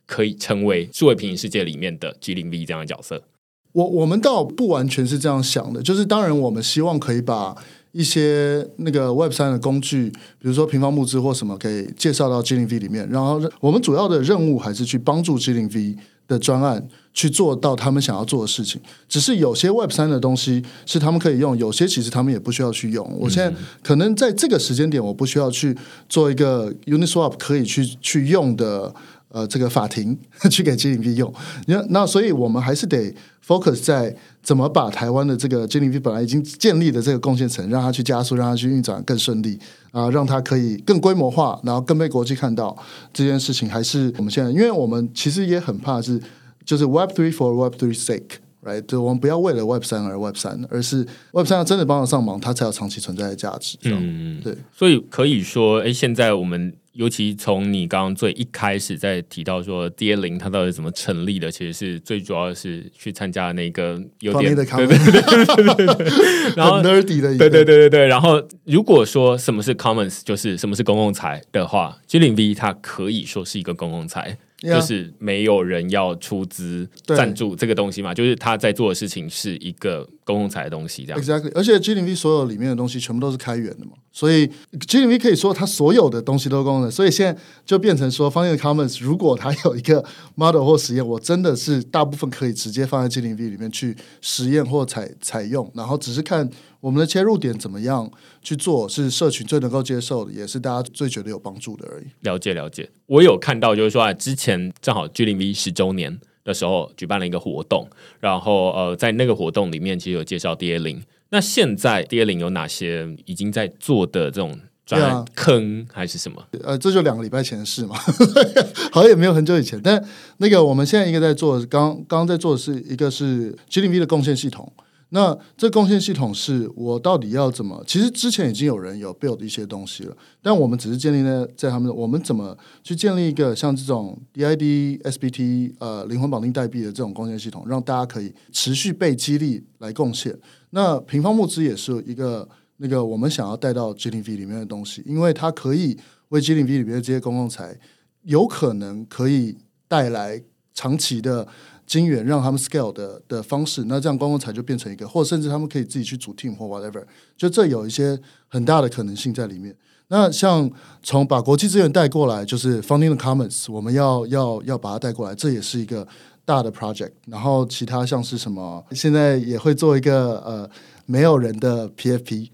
[0.06, 3.24] 可以成为数位平行世界里面的 G 零 V 这样的角色。
[3.72, 7.56] 我我们倒不完全是这样想的，就是当然我们希望可以把
[7.92, 13.08] 一些那个 Web 三的工具，比如说平方募资或什么，给介绍到 G 零 V 里面。
[13.10, 15.96] 然后我们主要的任务还是去帮助 G 零 V。
[16.30, 23.06] 的专案去做到他们想要做的事情，只是有些 Web 三的东西是他们可以用，有些其实他们也不需要去用。
[23.20, 23.54] 我现在
[23.84, 25.76] 可能在这个时间点，我不需要去
[26.08, 28.94] 做一个 Uniswap 可以去去用的
[29.30, 30.18] 呃这个法庭
[30.52, 31.34] 去给 GDP 用。
[31.68, 33.14] 那那所以我们还是得
[33.46, 39.60] focus 在怎么把台湾的这个 GDP 本来已经建立的这个贡献层，让它去加速，让它去运转更顺利
[39.92, 42.78] 啊，让它可以更规模化，然后更被国际看到
[43.14, 46.22] 这件事情，还是我们现在，因为我们其实也很怕是。
[46.66, 48.82] 就是 Web three for Web three sake，right？
[48.82, 53.76] 就我们不要为了 Web 三而 Web 三，而是 Web 三要真的帮得上忙，它才有长期存在的价值。
[53.86, 54.56] 嗯，对。
[54.72, 66.08] 所以可以说，哎，现在我们尤其从你刚刚最一开始在提到说 D A 零它到底怎么成立的，其实是最主要是去参加那个有点对对对对对，
[66.58, 68.08] 然后 nerdy 的，对对对对对。
[68.08, 74.38] 然后如果说什么是 commons，就是什么是公共财的话，G 零 V 它可以说是一个公共财。
[74.62, 81.20] 就是没有人要出资赞助这个东西嘛，就是他在做的事情是一个公共财的东西，这样。
[81.20, 84.48] Exactly，而且 G 零 V 所有里面的东西全部都是开源的嘛，所以
[84.88, 90.06] G 零 V 可以说它所有的东西都是公共的，所以现在就变成说，方言的 Commons 如果它有一个
[90.36, 96.50] model 或实验，我真的是大部分可以直接放在 G 零 V 里面去实验或采采用，然后只是看。
[96.82, 98.10] 我们的切入点怎么样
[98.42, 102.06] 去做，是社群最能够接受的，也是大家最觉得有帮助的而已。
[102.22, 106.18] 了解了解，我有看到，就是说啊，之前正好 G 零 V 十周年
[106.50, 107.88] 的时候举办了一个活动，
[108.20, 111.00] 然后呃，在那个活动里面其实有介绍 D A 零。
[111.30, 116.44] 那现在 D A 零有哪些已经在做的这种专坑还是什么？
[116.64, 117.96] 呃，这就两个礼拜前的事嘛，
[118.92, 119.80] 好像也没有很久以前。
[119.84, 120.04] 但
[120.38, 124.74] 那个我们现在一个在做，刚刚刚在做的是一个是 G D V 的贡献系统。
[125.12, 127.84] 那这贡献系统是我到底要怎么？
[127.88, 140.38] 其实之前已经有人有 build 一些东西了，但我们只是建立在在他们，我们怎么去建立一个像这种 DID SBT 呃灵魂绑定代币的这种贡献系统，让大家可以持续被激励来贡献。
[140.70, 142.48] 那平方募资也是一个
[142.78, 145.98] 那个我们想要带到 g t v 里面的东西，因为它可以
[146.28, 147.76] 为 g t v 里面的这些公共财
[148.22, 149.58] 有可能可以
[149.88, 150.40] 带来
[150.76, 151.48] 长期的。
[151.90, 157.04] 金源让他们 scale 的的方式，那这样观光财就变成一个，或者甚至他们可以自己去组 team 或 whatever，
[157.36, 158.18] 就这有一些
[158.48, 159.76] 很大的可能性在里面。
[160.10, 160.70] 那像
[161.02, 166.08] 从把国际资源带过来，就是 funding the commons，我们要要要把它带过来，这也是一个
[166.46, 167.12] 大的 project。
[167.26, 170.70] 然后其他像是什么，现在也会做一个呃
[171.08, 172.50] 没有人的 PFP，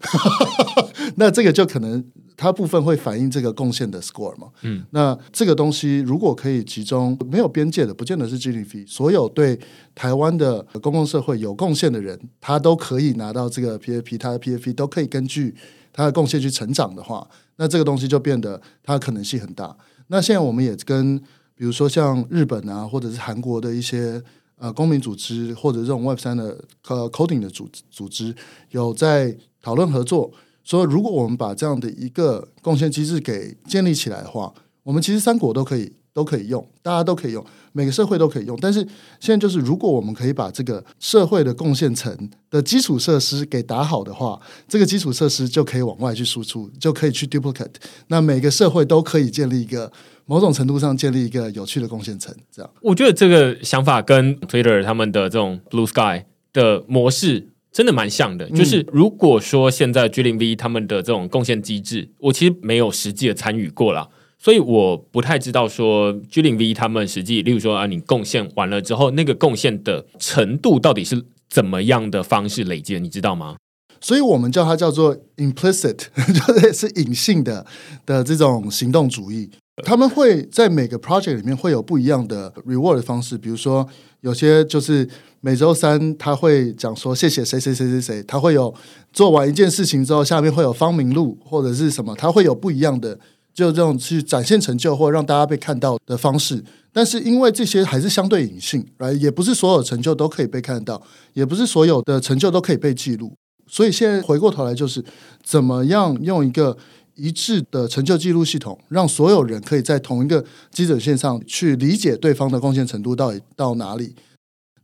[1.17, 2.01] 那这个就可能
[2.37, 4.47] 它部分会反映这个贡献的 score 嘛。
[4.61, 9.59] 嗯，那这个东西如果可以集中，没有边界的，不见得是 GDP，所有对
[9.93, 15.55] 台湾的公共社会有贡献的人，他都可以拿到这个 PAP，他的 PAP 都可以根据
[15.93, 19.75] 他的贡献去成长的话，那这个东西就变得它的可能性很大。
[20.07, 21.17] 那现在我们也跟
[21.55, 24.21] 比如说像日本啊，或者是韩国的一些
[24.57, 26.57] 呃公民组织，或者这种 Web 三的
[26.87, 28.35] 呃 coding 的组组织，
[28.71, 30.31] 有在讨论合作，
[30.65, 34.53] 说如果我们把这样的一个贡献机制给建立起来的话，
[34.83, 38.57] 我们其实三国都可以都可以用，大家都可以用，每个社会都可以用。
[38.61, 38.79] 但是
[39.19, 47.75] 现在就是，如果我们可以把这个社会的贡献层的基础设施给打好的话，这个基础设施就可以往外去输出，就可以去 duplicate。
[48.07, 49.91] 那每个社会都可以建立一个
[50.25, 52.71] 某种程度上建立一个有趣的贡献层，这样。
[52.81, 58.49] 我觉得这个想法跟 Twitter 他们的这种 Blue Sky 的模式真的蛮像的。
[58.51, 64.07] 就是如果说现在 G 零 V 他们的这种贡献机制，我其实没有实际的参与过啦，
[64.39, 73.57] 所以我不太知道说 G 零 V 他们实际，例如说啊，你贡献完了之后，那个贡献的程度到底是怎么样的方式累积的，你知道吗？
[73.99, 77.65] 所以我们叫它叫做 implicit， 就是是隐性的
[78.05, 79.49] 的这种行动主义。
[79.83, 83.85] 他们会在每个 project 里面会有不一样的 reward 的方式，比如说
[84.21, 85.05] 有些就是
[85.45, 88.73] 每周三他会讲说谢谢谁谁谁谁谁，他会有
[89.13, 93.15] 做完一件事情之后，下面会有方明录或者是什么，他会有不一样的
[93.53, 96.63] 就这种去展现成就或让大家被看到的方式。
[96.91, 100.99] 但是因为这些还是相对隐性，来也不是所有成就都可以被看到，
[101.33, 103.31] 也不是所有的成就都可以被记录。
[103.67, 105.05] 所以现在回过头来，就是
[105.43, 106.75] 怎么样用一个
[107.13, 114.15] 一致的成就记录系统，让所有人可以在同一个基准线上去理解对方的贡献程度到底到哪里。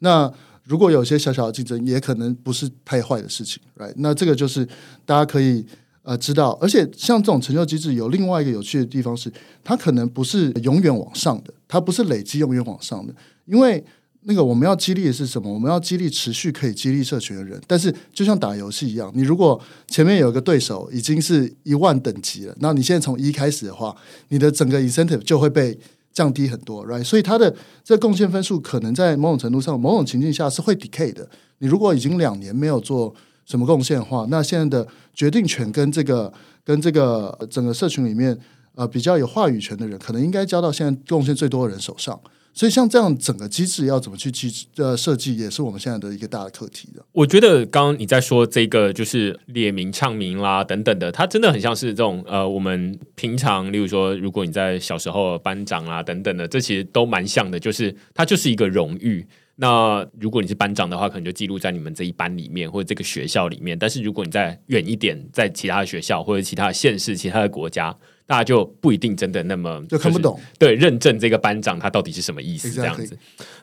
[0.03, 0.31] 那
[0.71, 4.65] 如果有些小小的竞争，也可能不是太坏的事情来那这个就是
[5.05, 5.65] 大家可以
[6.03, 9.29] 呃知道，而且像这种成就机制有另外一个有趣的地方是，
[9.63, 13.13] 它可能不是永远往上的，它不是累积永远往上的，
[13.45, 13.83] 因为。
[14.23, 15.51] 那个我们要激励的是什么？
[15.51, 17.59] 我们要激励持续可以激励社群的人。
[17.65, 23.95] 但是就像打游戏一样，你如果前面有一个对手已经是一万等级了，那你现在从一开始的话，
[24.29, 25.75] 你的整个 incentive 就会被
[26.11, 27.03] 降低很多，right？
[27.03, 27.53] 所以它的
[27.83, 31.27] 这贡献分数可能在某种程度上、某种情境下是会 decay 的。
[31.59, 33.13] 你如果已经两年没有做
[33.45, 36.31] 什么贡献的话，那现在的决定权跟这个
[36.63, 38.37] 跟这个整个社群里面
[38.75, 42.19] 呃比较有话语权的人，可能应该交到现在贡献最多的人手上。
[42.53, 47.03] 所以，像这样整个机制要怎么去机制呃设计，也是我们现在的一个大的课题的。
[47.13, 59.25] 我觉得刚刚你在说这个就是列名、唱名啦等等的，它真的很像是这种呃，我们平常，例如说，如果你在小时候班长啊等等的，这其实都蛮像的，就是它就是一个荣誉。
[59.55, 63.77] 那如果你是班长的话，可能就记录在你们这一班里面或者这个学校里面。
[63.79, 67.95] 但是如果你在远一点，在其他的学校或者其他的县市、其他的国家。
[68.31, 73.17] 大家就不一定真的那么就看不懂，对认证这个班长他到底是什么意思这样子。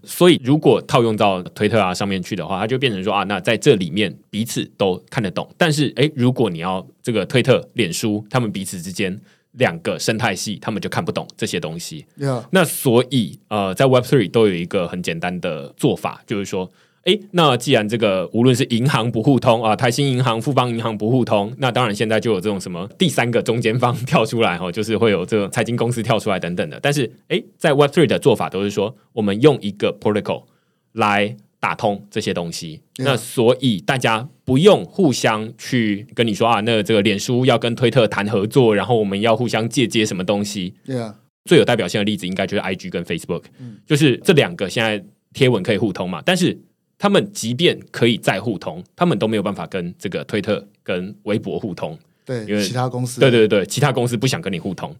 [0.05, 5.51] 所以如果套用到推特啊上面去的话，它就变成说啊，那在这里面彼此都看得懂。
[5.57, 9.19] 但是诶，如果你要这个推特、脸书，他们彼此之间
[9.53, 12.05] 两个生态系，他们就看不懂这些东西。
[12.51, 16.71] 那所以呃，在 Web Three 都有一个很简单的做法，就是说。
[17.09, 26.79] 哎，那既然这个无论是银行不互通啊，台新银行、富邦银行不互通，那当然现在就有这种什么第三个中间方 跳出来哈，就是会有这个财经公司跳出来等等的。
[26.83, 30.45] 但是哎，在 Web Three 的做法都是说，我们用一个 protocol
[30.93, 40.75] 来打通这些东西，那所以大家不用互相去跟你说啊，那这个脸书要跟推特谈合作，然后我们要互相借接什么东西。
[40.85, 41.15] 对啊，
[41.47, 45.03] 最有代表性的例子应该就是 IG 跟 Facebook，嗯就是这两个现在
[45.33, 46.59] 贴文可以互通嘛，但是。
[46.99, 51.97] 他们即便可以再互通，他们都没有办法跟这个推特、跟微博互通。
[52.25, 54.95] 对，因为其他公司，对对对其他公司不想跟你互通。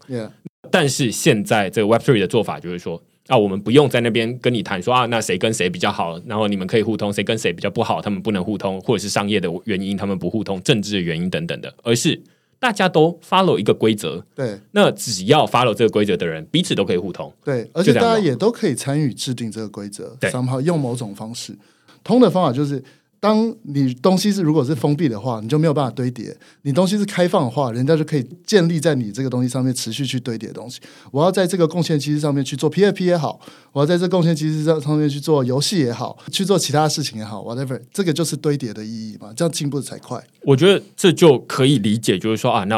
[0.71, 12.19] 但是现在这个 Web Three 的做法就是说，啊，我们不用在那边跟你谈说啊，那谁跟谁比较好，然后你们可以互通，谁跟谁比较不好，他们不能互通，或者是商业的原因他们不互通，政治的原因等等的，而是
[12.59, 14.25] 大家都 follow 一个规则。
[14.33, 17.31] 对，那只要 follow 这个规则的人，彼此都可以互通。
[17.43, 20.31] 对，而且大家也都可以参与制定这个规则，对，
[20.63, 21.55] 用某种方式。
[22.03, 22.83] 通的方法就是，
[23.19, 26.31] 当你东西是如果是封闭的话，你就没有办法堆叠；
[26.61, 30.79] 你东西是开放的话，人家就可以建立在你这个东西上面持续去堆叠东西。
[31.11, 33.41] 我要在这个贡献机制上面去做 PFP 也好，
[33.73, 40.23] 我要在这贡献机制上上面去做游戏也好，去做其他事情也好，whatever，这个就是堆叠的意义嘛，这样进步才快。
[40.43, 42.77] 我觉得这就可以理解，就是说啊，那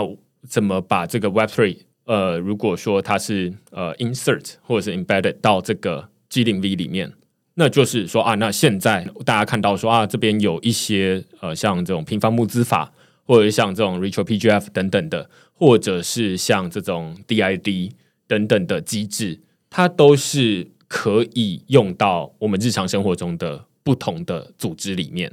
[0.49, 7.13] 怎么把这个 Web Three，呃，如果说它是呃 insert 或者是 embedded 到这个 G 零 V 里面。
[7.61, 12.91] 那就是说啊，那现在大家看到说啊，这边有一些呃，像这种平方募资法，
[13.23, 17.91] 或者像这种 Retro PGF 等等的，或者是像这种 DID
[18.25, 19.39] 等等的机制，
[19.69, 25.31] 它都是可以用到我们日常生活中的不同的组织里面。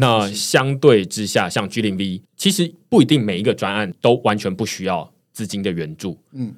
[0.00, 6.18] 那相对之下，像 G 零 V，其实不一定每一个专案都完全不需要资金的援助。
[6.32, 6.54] 嗯，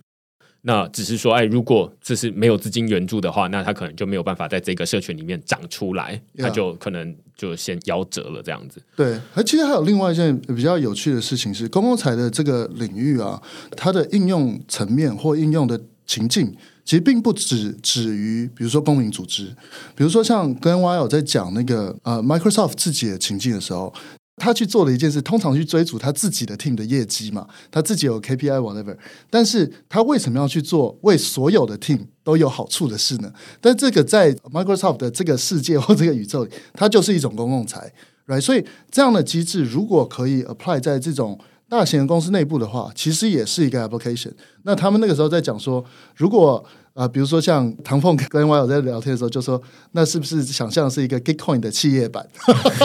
[0.62, 8.82] 那只是说，哎，如果这是没有资金援助的话，那他可能就没有办法在这个社群里面长出来，它 Yeah 就可能就先夭折了这样子。
[8.96, 13.40] 对，而其实还有另外一件比较有趣的事情是，公共财的这个领域啊，
[13.76, 16.52] 它的应用层面或应用的情境，
[16.84, 19.46] 其实并不止止于比如说公民组织，
[19.94, 23.94] 比如说像 i l 在讲那个呃 Microsoft 自己的情境的时候。
[24.38, 28.96] 他去做了一件事，通常去追逐他自己的 team 的业绩嘛，他自己有 KPI whatever，
[29.28, 33.32] 但是他为什么要去做为所有的 team 都有好处的事呢？
[33.60, 37.92] 但这个在 Microsoft 的这个世界或这个宇宙里，它就是一种公共财
[38.26, 38.40] ，right？
[38.40, 44.32] 所以这样的机制如果可以 apply 在这种大型的公司内部的话，其实也是一个 application。
[44.62, 45.84] 那他们那个时候在讲说，
[46.16, 46.64] 如果
[46.98, 52.26] 啊，比如说像唐凤跟网友在聊天的时候，就说那是不是想象是一个 Gitcoin 的企业版？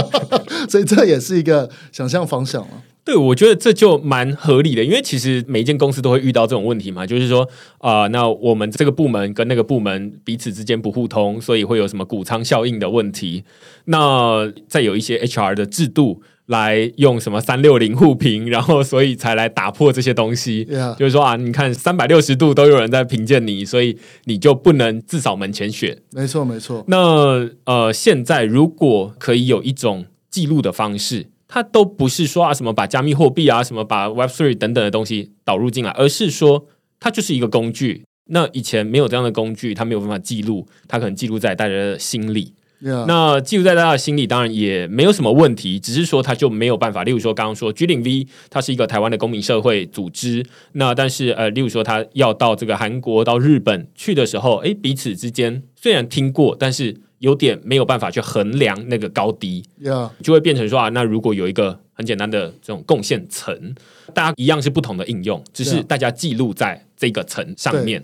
[0.69, 2.83] 所以这也是一个想象方向了。
[3.03, 7.49] 对，我觉得这就蛮合理的，因为其实每一间公司都会遇到这种问题嘛，就是说
[7.79, 13.43] 啊、那我们这个部门跟那个部门彼此之间不互通，所以会有什么谷仓效应的问题。
[13.85, 20.65] 那再有一些 HR 的制度来用什么三六零互评，然后所以才来打破这些东西。
[20.97, 26.01] 就是说啊，你看三百六十度都有人在评鉴你，所以你就不能自扫门前雪。
[26.11, 26.83] 没错，没错。
[26.87, 36.67] 那呃，现在如果可以有一种记录的方式，它都不是说啊什么把加密货币啊，什么把 Web Three 等等的东西导入进来，而是说
[36.99, 38.03] 它就是一个工具。
[38.25, 42.53] 那以前没有这样的工具，它没有办法记录，它可能记录在大家的心里。
[42.83, 47.05] Yeah, 那记录在大家的心里，当然也没有什么问题，只是说他就没有办法。
[47.05, 50.45] 例如说，刚刚说 G 零 V，它是一个台湾的公民社会组织。
[50.73, 63.73] 那但是呃，例如说，他要到这个韩国、到日本去的时候，诶，彼此之间虽然听过，但是有点没有办法去衡量那个高低，yeah, 就会变成说啊，那如果有一个很简单的这种贡献层，
[64.13, 68.03] 大家一样是不同的应用，只是大家记录在这个层上面。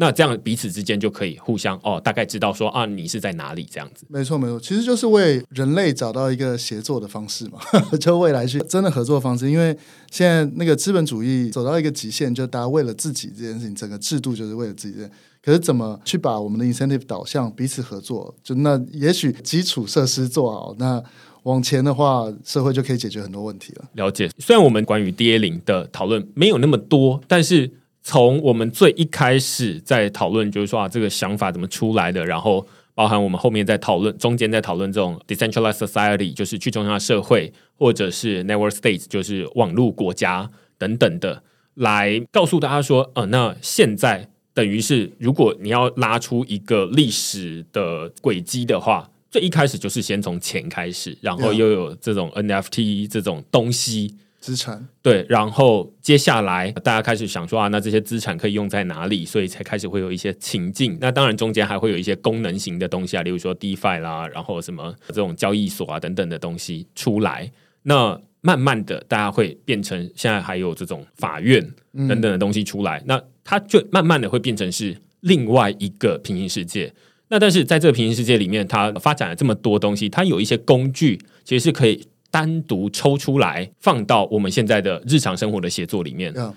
[0.00, 4.06] 那这样彼此之间就可以互相哦，大概知道说啊，你是在哪里这样子。
[4.08, 4.58] 没错，没错。
[4.58, 7.58] 其实就是为人类找到一个协作的方式嘛，
[8.00, 9.50] 就未来去真的合作的方式。
[9.50, 9.76] 因为
[10.10, 15.06] 现在那个资本主义走到一个极限，就大家为了自己这件事情，整个制度就是为了自己。
[15.42, 18.34] 可是怎么去把我们的 incentive 导向彼此合作？
[18.42, 21.02] 就那也许基础设施做好，那
[21.42, 23.84] 往前的话，社会就可以解决很多问题了。
[23.92, 27.70] 了解，虽然我们关于 DA 零的讨论没有那么多，但是
[28.02, 41.42] 从我们最一开始在讨论，就是说啊，这个想法怎么出来的，然后包含我们后面在讨论，中间在讨论这种 decentralized society，就是去中心化社会，或者是 network states，就是网络国家等等的，
[41.74, 49.10] 来告诉大家说，呃，那现在等于是，如果你要拉出一个历史的轨迹的话。
[49.32, 59.24] 最一开始就是先从钱开始，然后又有这种 NFT 这种东西，资产，对，然后接下来大家开始想说啊，那这些资产可以用在哪里？
[59.24, 60.96] 所以才开始会有一些情境。
[60.98, 67.52] 那当然中间还会有一些功能型的东西啊，例如说 DeFi 啦，然后什么这种交易所啊等等的东西出来。
[67.82, 71.62] 那慢慢的，大家会变成现在还有这种法院
[71.92, 76.90] 等等的东西出来，那它就慢慢的会变成是另外一个平行世界。
[77.28, 86.32] 那但是在这个平行世界里面，它发展了这么多东西，它有一些工具其实是可以单独抽出来放到我们现在的日常生活的写作里面。
[86.34, 86.52] Yeah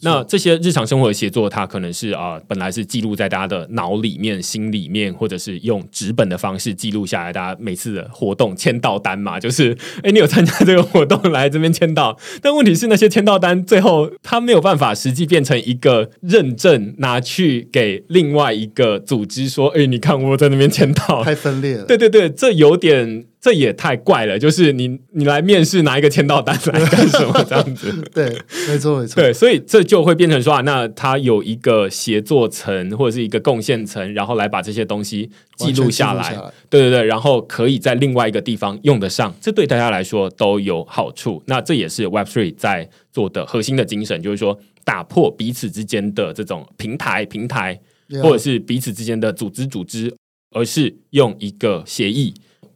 [0.00, 21.84] 那这些日常生活的协作，它可能是啊、本来是记录在大家的脑里面、心里面，或者是用纸本的方式记录下来，大家每次的活动签到单嘛，就是哎，你有参加这个活动来这边签到，但问题是那些签到单最后它没有办法实际变成一个认证，拿去给另外一个组织说，哎，你看我在那边签到，太分裂了。
[21.86, 24.38] 对对对，这有点，这也太怪了。
[24.38, 27.92] 就是你你来面试拿一个签到单来干什么这样子？
[28.14, 28.26] 对，
[28.68, 29.20] 没错，没错。
[29.20, 36.30] 对，所以这就会变成说啊，那它有一个协作层或者是一个贡献层，然后来把这些东西记录下来。
[36.70, 41.42] 对对对，然后可以在另外一个地方用得上，这对大家来说都有好处。
[41.46, 47.80] 那这也是 Web Three 在做的核心的精神，就是说打破彼此之间的这种平台平台
[48.22, 50.14] 或者是彼此之间的组织组织，
[50.54, 52.32] 而是用一个协议，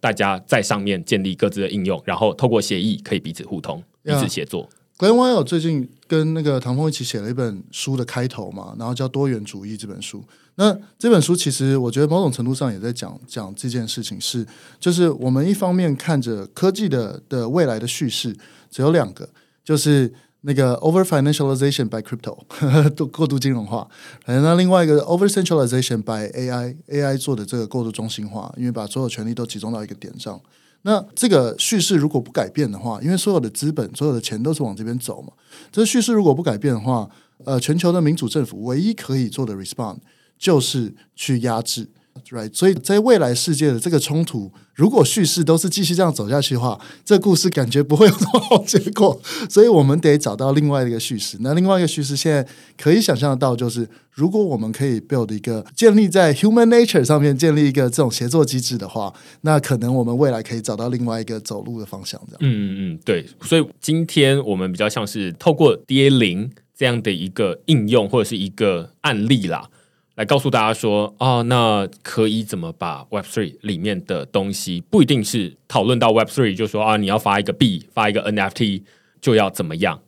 [0.07, 4.69] 大家在上面建立各自的应用，然后透过协议可以彼此互通、彼此协作。
[4.97, 10.23] Glenn Weil 最近跟那个唐峰一起写了一本书的开头嘛，然后叫《多元主义》这本书。
[10.55, 14.47] 那这本书其实我觉得某种程度上也在讲讲这件事情，是
[14.79, 18.33] 就是我们一方面看着科技的的未来的叙事
[18.71, 19.29] 只有两个，
[19.65, 20.15] 就是
[20.49, 22.39] 那个 over financialization by crypto
[22.97, 23.87] 过过度金融化，
[24.27, 30.41] 那另外一个 over centralization by AI AI 做的这个过度中心化，因为把所有权力都集中到一个点上。
[30.83, 35.33] 那这个叙事如果不改变的话，因为所有的资本、所有的钱都是往这边走嘛，
[35.73, 37.11] 这个叙事如果不改变的话，
[37.45, 39.97] 呃，全球的民主政府唯一可以做的 respond
[40.39, 41.89] 就是去压制。
[42.31, 49.21] Right，所以在未来世界的这个冲突，如果叙事都是继续这样走下去的话，这故事感觉不会有什么好结果。
[49.49, 51.37] 所以我们得找到另外一个叙事。
[51.41, 52.47] 那另外一个叙事，现在
[52.77, 59.13] 可以想象得到，就是如果我们可以 build 一个建立在 human nature 上面建立一个这种协作机制的话，
[59.43, 62.21] 那可能我们未来可以找到另外一个走路的方向。
[62.27, 63.27] 这样，嗯嗯嗯，对。
[63.43, 69.69] 所以今天我们比较像是透过 D A 零这样的一个应用或者是一个案例啦。
[70.17, 78.83] 来告诉大家说，哦，那可以怎么把 Web Three 里面的东西，不一定是讨论到 Web Three 就说啊，你要发一个币，发一个 NFT
[79.21, 80.01] 就要怎么样，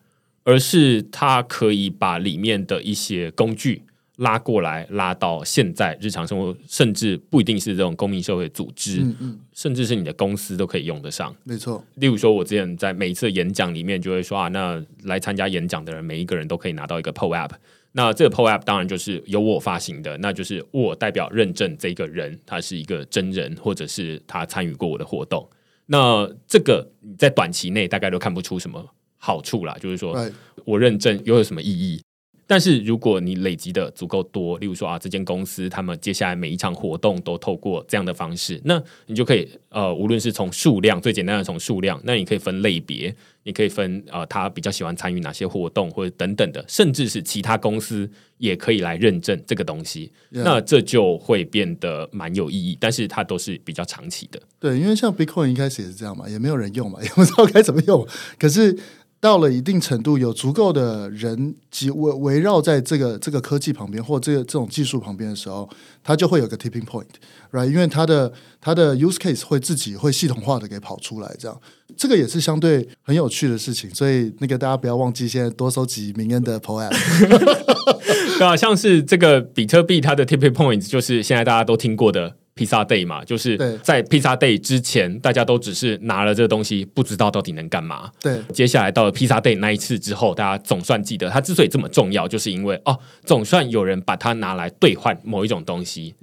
[0.45, 3.83] 而是它可以把里面的一些工具
[4.17, 11.37] 拉过来，拉到现在日常生活，甚至不一定是这种公民社会组织，嗯嗯，甚至是你的公司都可以用得上。
[11.45, 11.85] 没错。
[11.97, 17.51] 例如说，我之前在每一次演讲里面就会说啊，那来参加演讲的人，每一个人都可以拿到一个 PO App。
[17.99, 25.45] 那这个 PO App 当然就是由我发行的，那就是我代表认证这个人，他是一个真人，或者是他参与过我的活动。
[25.87, 26.89] 那这个
[27.19, 28.87] 在短期内大概都看不出什么
[29.17, 30.17] 好处啦，就是说
[30.65, 32.01] 我认证又有什么意义？
[32.49, 54.41] 但是如果你累积的足够多，例如说啊，这间公司他们接下来每一场活动都透过这样的方式，那你就可以呃，无论是从数量最简单的从数量，那你可以分类别，你可以分呃，他比较喜欢参与哪些活动或者等等的，甚至是其他公司也可以来认证这个东西，那这就会变得蛮有意义，但是它都是比较长期的。
[54.59, 58.75] 对，因为像 Bitcoin 一开始也是这样嘛，也没有人用嘛，也不知道该怎么用，可是。
[59.21, 65.69] 到了一定程度，有足够的人及围围绕在这个这个科技旁边，或这个这种技术旁边的时候，
[66.05, 67.69] 它就会有个 tipping point，right？
[67.69, 71.61] 因为它的它的 use case 会自己会系统化的给跑出来，这样
[71.97, 73.93] 这个也是相对很有趣的事情。
[73.93, 76.91] 所以那个大家不要忘记，现在多收集明恩的 POAP。
[78.39, 82.37] 对啊，像是这个比特币，它的 tipping point 就是现在大家都听过的。
[82.59, 88.11] 披萨 day 嘛，就是在披萨 day 之前，大家都只是拿了这个东西，不知道到底能干嘛。
[88.21, 96.17] 对，接下来到了披萨 day 那一次之后，大家总算记得它之所以这么重要，就是因为哦，总算有人把它拿来兑换某一种东西。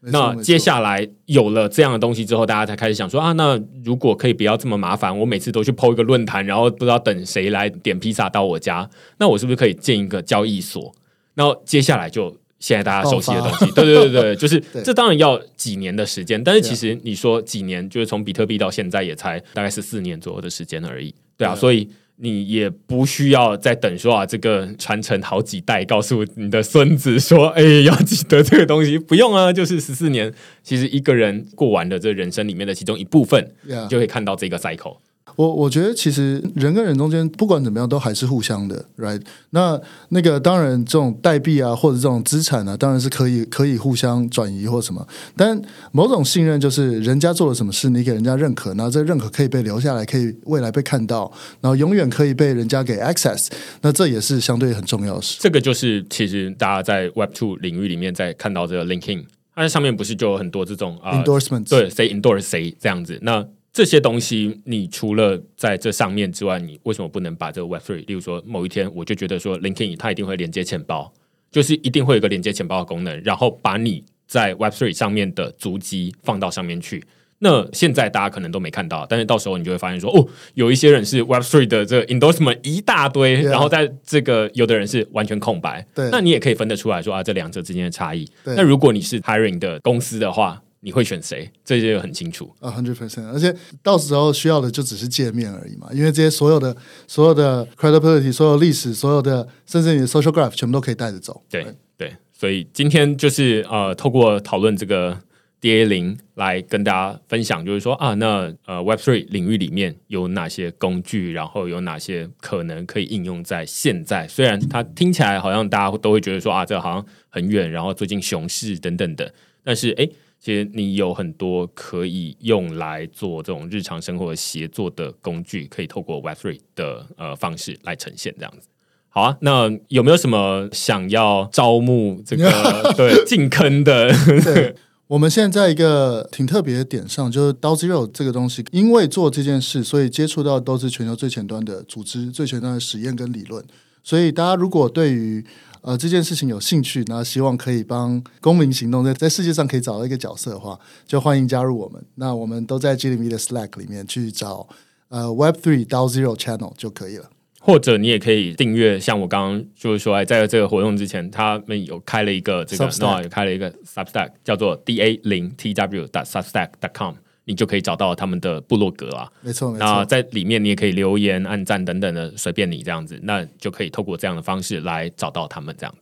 [0.00, 10.92] 那接下来有了这样的东西之后，大家才开始想说啊，那如果可以不要这么麻烦，我每次都去抛一个论坛，然后不知道等谁来点披萨到我家，那我是不是可以建一个交易所？
[11.34, 12.36] 然后接下来就。
[12.58, 30.32] 现在大家熟悉的东西，对对对对， 就是这当然要几年的时间，但是其实你说几年，就是从比特币到现在也才大概是四年左右的时间而已，对啊，所以你也不需要再等说啊，这个传承好几代，告诉你的孙子说，哎，要记得这个东西，不用啊， 就是十四年，
[30.62, 33.52] 其实一个人过完的这人生里面的其中一部分，
[33.88, 34.96] 就可以看到这个 cycle。
[35.34, 39.20] 我我觉得其实人跟人中间不管怎么样都还是互相的，right？
[39.50, 39.78] 那
[40.10, 45.06] 那个当然这种代币啊或者这种资产啊，当然是可以可以互相转移或什么。
[45.36, 45.60] 但
[45.92, 53.48] 某种信任就是人家做了什么事，你给人家认可，然后这认可可以被留下来，可以未来被看到，然后永远可以被人家给 access。
[53.82, 55.36] 那这也是相对很重要的事。
[55.40, 59.24] 这个就是其实大家在 Web Two 领域里面在看到这个 linking，
[59.54, 63.18] 它上面不是就有很多这种啊 endorsement，对，谁 endorse 谁这样子。
[63.20, 63.44] 那
[63.76, 68.06] 这些东西，你除了在这上面之外，你为什么不能把这个 Web Three？
[68.06, 71.12] 例如说，某一天我就觉得说，LinkedIn 它一定会连接钱包，
[71.50, 77.04] 就是一定会有个连接钱包的功能，然后把你在 Web Three 上面的足迹放到上面去。
[77.40, 85.86] 那现在大家可能都没看到，但是到时候你就会发现说，哦，有一些人是 Web Three 的这个 endorsement 一大堆，然后在这个有的人是完全空白。
[85.94, 88.26] 对，那你也可以分得出来说啊，这两者之间的差异。
[88.44, 90.62] 那如果你是 Hiring 的公司的话。
[90.86, 91.50] 你会选谁？
[91.64, 93.26] 这些很清楚啊，hundred percent。
[93.32, 96.76] 而且到时候需要的就只是界面而已嘛，因为这些所有的、
[97.08, 101.42] 所有的 credibility、所有历史、所有的，甚至你的 social graph 全部都可以带着走。
[101.50, 101.66] 对
[101.96, 105.18] 对，所以今天就是呃，透过讨论这个
[105.60, 114.28] D A 零来跟大家分享，就是说啊，那呃 Web Three 领域里面有哪些工具，然后有哪些可能可以应用在现在？
[114.28, 119.34] 虽然它听起来好像大家都会觉得说啊，这好像很远，然后最近熊市等等的，
[119.64, 120.08] 但是哎，
[120.46, 128.68] 其实你有很多可以用来做这种日常生活协作的工具，可以透过 Web Three 的呃方式来呈现这样子。
[129.08, 132.48] 好啊，那有没有什么想要招募这个
[132.96, 134.08] 对进坑的？
[134.44, 134.76] 对，
[135.08, 143.64] 我们现在在一个挺特别的点上，就是 DAO Zero 这个东西，因为做这件事，所以接触到都是全球最前端的组织、最前端的实验跟理论。
[144.04, 145.44] 所以大家如果对于
[145.86, 150.76] 呃这件事情有兴趣，然后希望可以帮公民行动在在世界上可以找到一个角色的话，
[151.06, 152.04] 就欢迎加入我们。
[152.16, 154.68] 那我们都在 G 零 V 的 Slack 里面去找
[155.10, 157.30] 呃 Web Three DAO Zero Channel 就可以了。
[157.60, 167.14] 或者你也可以订阅，像我刚刚就是说，在这个活动之前，他们有开了一个这个 Substack 有开了一个 Substack，叫做 D A 零 T W 的 Substack dot com，
[167.46, 169.32] 你就可以找到他们的部落格啊。
[169.40, 170.04] 没错，没那。
[170.04, 175.94] 在里面你也可以留言、按赞等等的，随便你这样子，那就可以透过这样的方式来找到他们这样。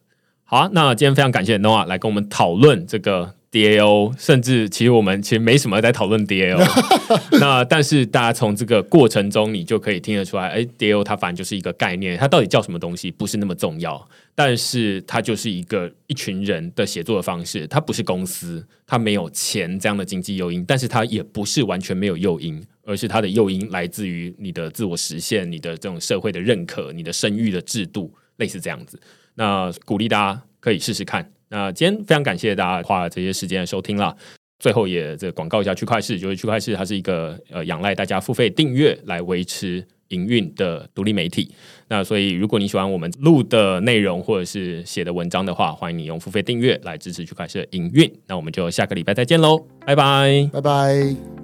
[0.54, 6.64] 好啊，那今天非常感谢 Noah 来跟我们讨论这个 DAO，甚至其实我们其实没什么在讨论 DAO，
[7.40, 28.96] 那但是大家从这个过程中，你就可以听得出来，哎，DAO 它反正就是一个概念，它到底叫什么东西不是那么重要，但是它就是一个一群人的写作的方式，它不是公司，它没有钱这样的经济诱因，但是它也不是完全没有诱因，而是它的诱因来自于你的自我实现、你的这种社会的认可、你的声誉的制度，类似这样子。
[29.34, 31.30] 那鼓励大家可以试试看。
[31.48, 34.14] 那今天非常感谢大家花这些时间收听啦。
[34.58, 41.52] 最后也这广告一下区块市，就是区块市它是一个呃仰赖大家付费订阅来维持营运的独立媒体。
[41.88, 48.10] 那所以如果你喜欢我们录的内容或者是写的文章的话，欢迎你用付费订阅来支持区块市的营运。
[48.26, 50.48] 那我们就下个礼拜再见喽，拜拜。
[50.52, 51.43] 拜拜。